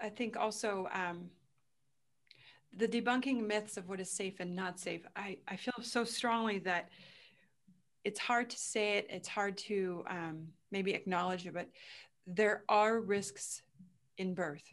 [0.01, 1.29] I think also um,
[2.75, 5.01] the debunking myths of what is safe and not safe.
[5.15, 6.89] I, I feel so strongly that
[8.03, 11.67] it's hard to say it, it's hard to um, maybe acknowledge it, but
[12.25, 13.63] there are risks
[14.17, 14.63] in birth.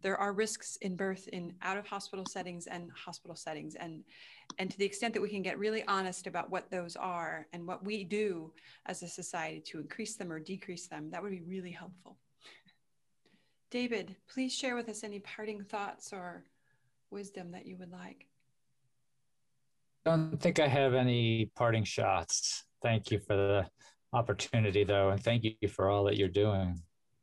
[0.00, 3.74] There are risks in birth in out of hospital settings and hospital settings.
[3.74, 4.02] And,
[4.58, 7.66] and to the extent that we can get really honest about what those are and
[7.66, 8.50] what we do
[8.86, 12.16] as a society to increase them or decrease them, that would be really helpful.
[13.74, 16.44] David, please share with us any parting thoughts or
[17.10, 18.28] wisdom that you would like.
[20.06, 22.62] I don't think I have any parting shots.
[22.84, 23.66] Thank you for the
[24.12, 26.80] opportunity, though, and thank you for all that you're doing.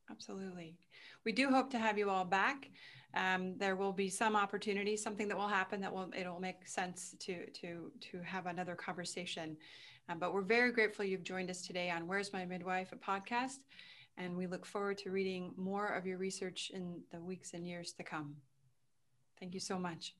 [0.09, 0.75] Absolutely.
[1.23, 2.69] We do hope to have you all back.
[3.13, 7.15] Um, there will be some opportunity, something that will happen that will it'll make sense
[7.19, 9.55] to to to have another conversation.
[10.09, 13.59] Um, but we're very grateful you've joined us today on Where's My Midwife, a podcast
[14.17, 17.93] and we look forward to reading more of your research in the weeks and years
[17.93, 18.35] to come.
[19.39, 20.15] Thank you so much.